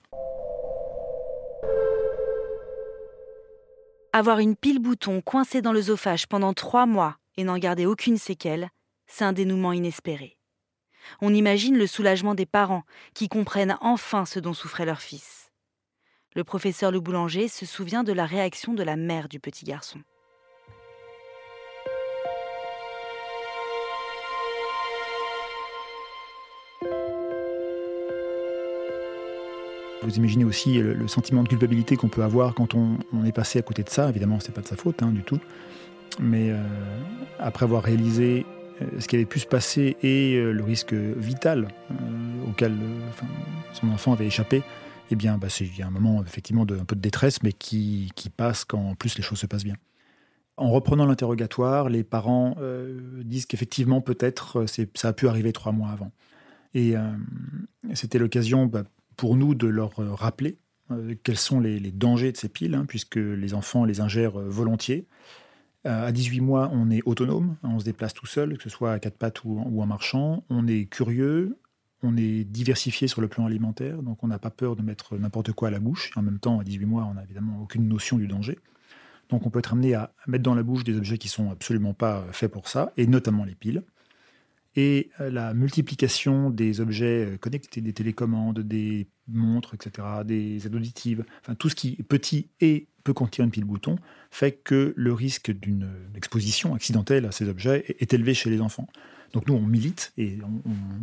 Avoir 4.12 4.40
une 4.40 4.56
pile 4.56 4.80
bouton 4.80 5.22
coincée 5.22 5.62
dans 5.62 5.72
l'œsophage 5.72 6.26
pendant 6.26 6.54
trois 6.54 6.88
mois 6.88 7.18
et 7.38 7.44
n'en 7.44 7.60
garder 7.60 7.86
aucune 7.86 8.18
séquelle, 8.18 8.70
c'est 9.06 9.24
un 9.24 9.34
dénouement 9.34 9.72
inespéré. 9.72 10.36
On 11.22 11.32
imagine 11.32 11.78
le 11.78 11.86
soulagement 11.86 12.34
des 12.34 12.48
parents 12.48 12.84
qui 13.14 13.30
comprennent 13.30 13.78
enfin 13.82 14.26
ce 14.26 14.40
dont 14.40 14.56
souffrait 14.56 14.86
leur 14.86 15.02
fils. 15.02 15.52
Le 16.36 16.44
professeur 16.44 16.92
Le 16.92 17.00
Boulanger 17.00 17.48
se 17.48 17.68
souvient 17.68 18.04
de 18.04 18.12
la 18.12 18.26
réaction 18.26 18.74
de 18.74 18.82
la 18.82 18.96
mère 18.96 19.30
du 19.30 19.40
petit 19.40 19.64
garçon. 19.64 20.00
Vous 30.10 30.18
imaginez 30.18 30.44
aussi 30.44 30.80
le, 30.80 31.08
sentiment 31.08 31.44
de 31.44 31.48
culpabilité 31.48 31.96
qu'on 31.96 32.10
peut 32.10 32.24
avoir 32.24 32.54
quand 32.56 32.74
on, 32.74 32.98
est 33.26 33.32
passé 33.32 33.60
à 33.60 33.62
côté 33.62 33.84
de 33.84 33.90
ça. 33.90 34.10
Évidemment, 34.10 34.40
c'est 34.40 34.54
pas 34.54 34.62
de 34.62 34.68
sa 34.68 34.76
faute 34.76 35.04
hein, 35.04 35.12
du 35.12 35.22
tout. 35.22 35.40
Mais 36.20 36.50
euh, 36.50 36.58
après 37.38 37.66
avoir 37.66 37.84
réalisé 37.84 38.46
euh, 38.82 38.86
ce 39.00 39.08
qui 39.08 39.16
avait 39.16 39.26
pu 39.26 39.40
se 39.40 39.46
passer 39.46 39.98
et 40.02 40.36
euh, 40.36 40.52
le 40.52 40.64
risque 40.64 40.94
vital 40.94 41.68
auquel 42.48 42.74
son 43.74 43.90
enfant 43.90 44.14
avait 44.14 44.26
échappé, 44.26 44.64
eh 45.12 45.16
bien, 45.16 45.38
bah, 45.38 45.48
c'est 45.50 45.70
un 45.82 45.92
moment 45.92 46.24
effectivement 46.24 46.66
de, 46.66 46.76
peu 46.76 46.96
de 46.96 47.02
détresse, 47.02 47.44
mais 47.44 47.54
qui, 47.54 48.12
qui, 48.16 48.30
passe 48.30 48.66
quand 48.66 48.80
en 48.80 48.96
plus 48.96 49.18
les 49.18 49.24
choses 49.24 49.40
se 49.40 49.48
passent 49.48 49.64
bien. 49.64 49.76
En 50.58 50.72
reprenant 50.72 51.06
l'interrogatoire, 51.06 51.88
les 51.88 52.04
parents 52.04 52.58
disent 53.24 53.46
qu'effectivement, 53.46 54.02
peut-être, 54.02 54.66
ça 54.68 55.08
a 55.08 55.14
pu 55.14 55.30
arriver 55.30 55.54
trois 55.54 55.72
mois 55.72 55.88
avant. 55.88 56.12
Et 56.74 56.96
c'était 57.94 58.20
l'occasion 58.20 58.66
bah, 58.66 58.84
pour 59.20 59.36
nous 59.36 59.54
de 59.54 59.68
leur 59.68 59.92
rappeler 59.98 60.60
quels 61.24 61.38
sont 61.38 61.60
les, 61.60 61.92
dangers 61.92 62.32
de 62.32 62.38
ces 62.38 62.48
piles, 62.48 62.74
hein, 62.74 62.86
puisque 62.88 63.18
les 63.18 63.54
enfants 63.54 63.84
les 63.84 64.00
ingèrent 64.00 64.40
volontiers. 64.40 65.08
Euh, 65.86 66.08
à 66.08 66.14
18 66.14 66.40
mois, 66.40 66.70
on 66.72 66.90
est 66.90 67.02
autonome, 67.06 67.58
on 67.64 67.80
se 67.80 67.84
déplace 67.84 68.14
tout 68.14 68.26
seul, 68.26 68.58
que 68.58 68.64
ce 68.64 68.70
soit 68.70 68.94
à 68.94 69.00
quatre 69.00 69.18
pattes 69.18 69.44
ou, 69.44 69.82
en 69.82 69.86
marchant. 69.86 70.46
On 70.50 70.68
est 70.68 70.86
curieux, 70.86 71.58
on 72.02 72.16
est 72.16 72.46
diversifié 72.46 73.10
sur 73.10 73.20
le 73.20 73.28
plan 73.28 73.46
alimentaire, 73.46 74.02
donc 74.02 74.24
on 74.24 74.28
n'a 74.28 74.40
pas 74.40 74.52
peur 74.52 74.78
de 74.78 74.82
mettre 74.82 75.18
n'importe 75.18 75.52
quoi 75.52 75.68
à 75.68 75.72
la 75.72 75.80
bouche. 75.80 76.12
en 76.16 76.22
même 76.22 76.40
temps, 76.40 76.62
à 76.62 76.64
18 76.64 76.86
mois, 76.86 77.04
on 77.04 77.16
n'a 77.16 77.24
évidemment 77.24 77.62
aucune 77.62 77.90
notion 77.90 78.18
du 78.18 78.28
danger. 78.28 78.58
Donc 79.28 79.46
on 79.46 79.50
peut 79.50 79.60
être 79.60 79.74
amené 79.74 79.96
à 79.96 80.14
mettre 80.28 80.44
dans 80.44 80.56
la 80.56 80.64
bouche 80.64 80.86
des 80.86 80.96
objets 80.96 81.18
qui 81.18 81.28
sont 81.28 81.52
absolument 81.52 81.94
pas 81.94 82.26
faits 82.32 82.52
pour 82.52 82.70
ça, 82.70 82.94
et 82.96 83.06
notamment 83.06 83.44
les 83.44 83.56
piles. 83.56 83.84
Et 84.82 85.10
euh, 85.20 85.30
la 85.30 85.54
multiplication 85.54 86.50
des 86.50 86.80
objets 86.80 87.26
euh, 87.26 87.38
connectés, 87.38 87.82
des 87.82 87.92
télécommandes, 87.92 88.60
des 88.60 89.10
montres, 89.28 89.74
etc., 89.74 90.08
des 90.24 90.66
aides 90.66 90.74
auditives, 90.74 91.26
enfin 91.42 91.54
tout 91.54 91.68
ce 91.68 91.76
qui 91.76 91.98
est 92.00 92.04
petit 92.04 92.48
et 92.62 92.88
peut 93.04 93.12
contenir 93.12 93.44
une 93.44 93.52
pile 93.52 93.66
bouton, 93.66 93.98
fait 94.32 94.54
que 94.54 94.94
le 94.96 95.12
risque 95.12 95.52
d'une 95.52 95.90
exposition 96.16 96.76
accidentelle 96.76 97.26
à 97.26 97.32
ces 97.32 97.50
objets 97.50 97.94
est 98.00 98.14
élevé 98.14 98.34
chez 98.34 98.50
les 98.50 98.62
enfants. 98.62 98.88
Donc 99.34 99.48
nous, 99.48 99.54
on 99.54 99.66
milite 99.66 100.14
et 100.18 100.38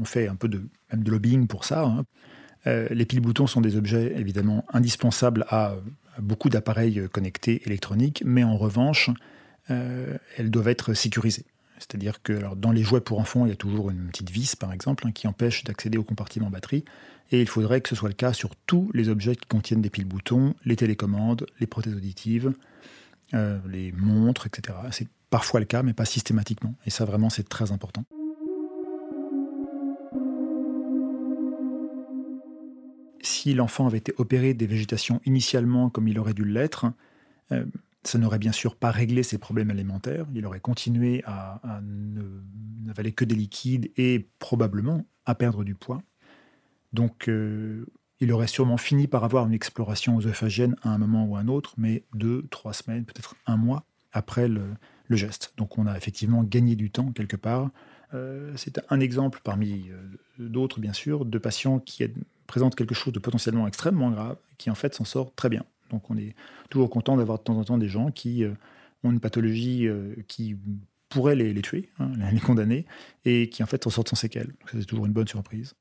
on, 0.01 0.05
fait 0.07 0.27
un 0.27 0.37
peu 0.37 0.49
de, 0.49 0.63
lobbying 0.95 1.47
pour 1.47 1.67
ça. 1.67 1.85
Hein. 1.85 2.05
Euh, 2.67 2.89
les 2.91 3.05
piles 3.05 3.21
boutons 3.21 3.47
sont 3.47 3.61
des 3.61 3.77
objets 3.77 4.15
évidemment 4.17 4.65
indispensables 4.73 5.45
à, 5.51 5.77
beaucoup 6.19 6.49
d'appareils 6.49 7.09
connectés 7.13 7.61
électroniques, 7.67 8.23
mais 8.25 8.43
en 8.43 8.57
revanche, 8.57 9.11
elles 9.69 10.51
doivent 10.51 10.69
être 10.69 10.95
sécurisées. 10.95 11.45
C'est-à-dire 11.79 12.23
que 12.23 12.55
dans 12.55 12.73
les 12.73 12.83
jouets 12.83 13.01
pour 13.01 13.19
enfants, 13.19 13.45
il 13.47 13.51
y 13.51 13.53
a 13.53 13.57
toujours 13.57 13.91
une 13.91 14.09
petite 14.09 14.31
vis, 14.31 14.57
par 14.57 14.73
exemple, 14.73 15.07
hein, 15.07 15.13
qui 15.13 15.27
empêche 15.27 15.65
d'accéder 15.65 15.99
au 15.99 16.05
compartiment 16.05 16.51
batterie. 16.51 16.85
Et 17.33 17.41
il 17.41 17.49
faudrait 17.49 17.81
que 17.81 17.89
ce 17.89 17.95
soit 17.97 18.09
le 18.09 18.15
cas 18.15 18.33
sur 18.33 18.55
tous 18.67 18.91
les 18.95 19.09
objets 19.09 19.37
qui 19.37 19.47
contiennent 19.47 19.83
des 19.83 19.91
piles 19.91 20.05
boutons, 20.05 20.55
les 20.65 20.77
télécommandes, 20.77 21.47
les 21.61 21.67
prothèses 21.67 21.95
auditives, 21.95 22.53
euh, 23.35 23.59
les 23.69 23.93
montres, 23.93 24.47
etc. 24.47 24.79
C'est 24.93 25.09
parfois 25.31 25.61
le 25.61 25.67
cas, 25.67 25.83
mais 25.83 25.93
pas 25.93 26.05
systématiquement. 26.05 26.75
Et 26.87 26.91
ça, 26.91 27.05
vraiment, 27.05 27.31
c'est 27.31 27.49
très 27.49 27.73
important. 27.73 28.05
Si 33.23 33.55
l'enfant 33.55 33.89
avait 33.89 33.99
été 33.99 34.15
opéré 34.19 34.55
des 34.55 34.67
végétations 34.67 35.21
initialement 35.25 35.91
comme 35.91 36.07
il 36.07 36.19
aurait 36.21 36.35
dû 36.35 36.45
l'être, 36.45 36.87
euh, 37.51 37.65
ça 38.07 38.19
n'aurait 38.19 38.39
bien 38.39 38.53
sûr 38.53 38.77
pas 38.77 38.91
réglé 38.91 39.23
ses 39.23 39.39
problèmes 39.39 39.71
alimentaires. 39.71 40.27
Il 40.35 40.47
aurait 40.47 40.61
continué 40.61 41.23
à, 41.27 41.81
n'avaler 42.85 43.13
que 43.13 43.25
des 43.25 43.35
liquides 43.35 43.91
et 43.97 44.29
probablement 44.39 45.07
à 45.25 45.35
perdre 45.35 45.65
du 45.65 45.75
poids. 45.75 46.03
Donc, 46.93 47.29
euh, 47.29 47.85
il 48.21 48.33
aurait 48.33 48.47
sûrement 48.47 48.77
fini 48.77 49.09
par 49.09 49.25
avoir 49.25 49.47
une 49.47 49.53
exploration 49.53 50.19
œsophagienne 50.19 50.77
à 50.83 50.91
un 50.91 50.99
moment 50.99 51.27
ou 51.27 51.37
à 51.37 51.41
un 51.41 51.49
autre, 51.49 51.75
mais 51.77 52.05
deux, 52.15 52.47
trois 52.51 52.73
semaines, 52.73 53.05
peut-être 53.05 53.35
un 53.47 53.57
mois 53.57 53.85
après 54.13 54.49
le, 54.49 54.63
geste. 55.11 55.53
Donc, 55.57 55.79
on 55.79 55.87
a 55.87 55.97
effectivement 55.97 56.43
gagné 56.43 56.77
du 56.77 56.91
temps 56.91 57.13
quelque 57.13 57.37
part. 57.37 57.71
Euh, 58.15 58.53
c'est 58.57 58.81
un 58.89 59.01
exemple 59.01 59.41
parmi 59.43 59.91
euh, 59.91 60.01
d'autres, 60.39 60.81
bien 60.81 60.93
sûr, 60.93 61.25
de 61.25 61.39
patients 61.39 61.81
qui 61.81 62.05
présentent 62.47 62.77
quelque 62.77 62.95
chose 62.95 63.13
de 63.13 63.19
potentiellement 63.19 63.67
extrêmement 63.67 64.11
grave, 64.11 64.37
qui 64.59 64.71
en 64.71 64.75
fait 64.75 64.95
s'en 64.95 65.05
sort 65.05 65.35
très 65.35 65.49
bien. 65.49 65.65
Donc 65.91 66.11
on 66.11 66.17
est 66.17 66.35
toujours 66.71 66.91
content 66.91 67.17
d'avoir 67.17 67.39
de 67.39 67.45
temps 67.45 67.57
en 67.59 67.65
temps 67.65 67.79
des 67.79 67.89
gens 67.89 68.11
qui 68.11 68.45
euh, 68.45 68.53
ont 69.05 69.13
une 69.13 69.21
pathologie 69.21 69.87
euh, 69.87 70.15
qui 70.29 70.57
pourrait 71.09 71.37
les, 71.37 71.61
tuer, 71.63 71.91
hein, 71.99 72.11
les 72.33 72.41
condamner, 72.41 72.87
et 73.25 73.49
qui 73.49 73.63
en 73.63 73.67
fait 73.67 73.87
en 73.87 73.91
sortent 73.91 74.09
sans 74.09 74.17
séquelles. 74.17 74.53
C'est 74.73 74.85
toujours 74.87 75.07
une 75.07 75.13
bonne 75.13 75.29
surprise. 75.29 75.75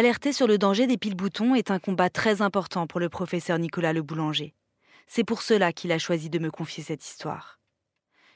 Alerter 0.00 0.32
sur 0.32 0.46
le 0.46 0.56
danger 0.56 0.86
des 0.86 0.96
piles-boutons 0.96 1.54
est 1.54 1.70
un 1.70 1.78
combat 1.78 2.08
très 2.08 2.40
important 2.40 2.86
pour 2.86 3.00
le 3.00 3.10
professeur 3.10 3.58
Nicolas 3.58 3.92
Le 3.92 4.00
Boulanger. 4.00 4.54
C'est 5.06 5.24
pour 5.24 5.42
cela 5.42 5.74
qu'il 5.74 5.92
a 5.92 5.98
choisi 5.98 6.30
de 6.30 6.38
me 6.38 6.50
confier 6.50 6.82
cette 6.82 7.04
histoire. 7.04 7.60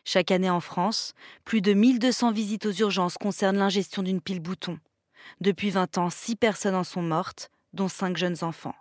Chaque 0.05 0.31
année 0.31 0.51
en 0.51 0.61
France, 0.61 1.15
plus 1.47 1.63
de 1.63 1.73
1200 1.73 2.33
visites 2.33 2.67
aux 2.67 2.73
urgences 2.73 3.17
concernent 3.17 3.57
l'ingestion 3.57 4.03
d'une 4.03 4.21
pile-bouton. 4.21 4.79
Depuis 5.41 5.71
20 5.71 5.97
ans, 5.97 6.11
6 6.11 6.37
personnes 6.37 6.75
en 6.75 6.85
sont 6.85 7.01
mortes, 7.01 7.51
dont 7.73 7.89
5 7.89 8.15
jeunes 8.19 8.45
enfants. 8.45 8.77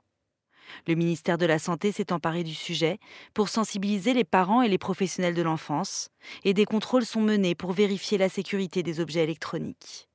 Le 0.86 0.96
ministère 0.96 1.38
de 1.38 1.46
la 1.46 1.60
Santé 1.60 1.93
s'est 1.93 2.12
emparé 2.12 2.43
du 2.43 2.54
sujet 2.54 3.00
pour 3.34 3.48
sensibiliser 3.48 4.13
les 4.13 4.26
parents 4.26 4.62
et 4.62 4.67
les 4.67 4.78
professionnels 4.78 5.36
de 5.36 5.41
l'enfance, 5.41 6.10
et 6.43 6.54
des 6.54 6.65
contrôles 6.65 7.06
sont 7.06 7.22
menés 7.22 7.56
pour 7.56 7.72
vérifier 7.72 8.17
la 8.17 8.28
sécurité 8.28 8.84
des 8.84 9.00
objets 9.00 9.24
électroniques. 9.24 10.10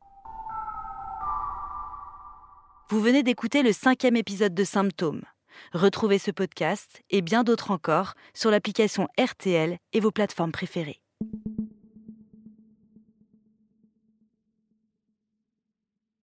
Vous 2.90 3.03
venez 3.03 3.22
d'écouter 3.22 3.62
le 3.62 3.74
cinquième 3.74 4.16
épisode 4.16 4.55
de 4.55 4.64
Symptômes. 4.64 5.20
Retrouvez 5.74 6.18
ce 6.18 6.31
podcast 6.31 7.03
et 7.11 7.20
bien 7.20 7.44
d'autres 7.44 7.70
encore 7.70 8.14
sur 8.33 8.51
l'application 8.51 9.09
RTL 9.20 9.77
et 9.92 10.01
vos 10.01 10.11
plateformes 10.11 10.53
préférées. 10.53 11.03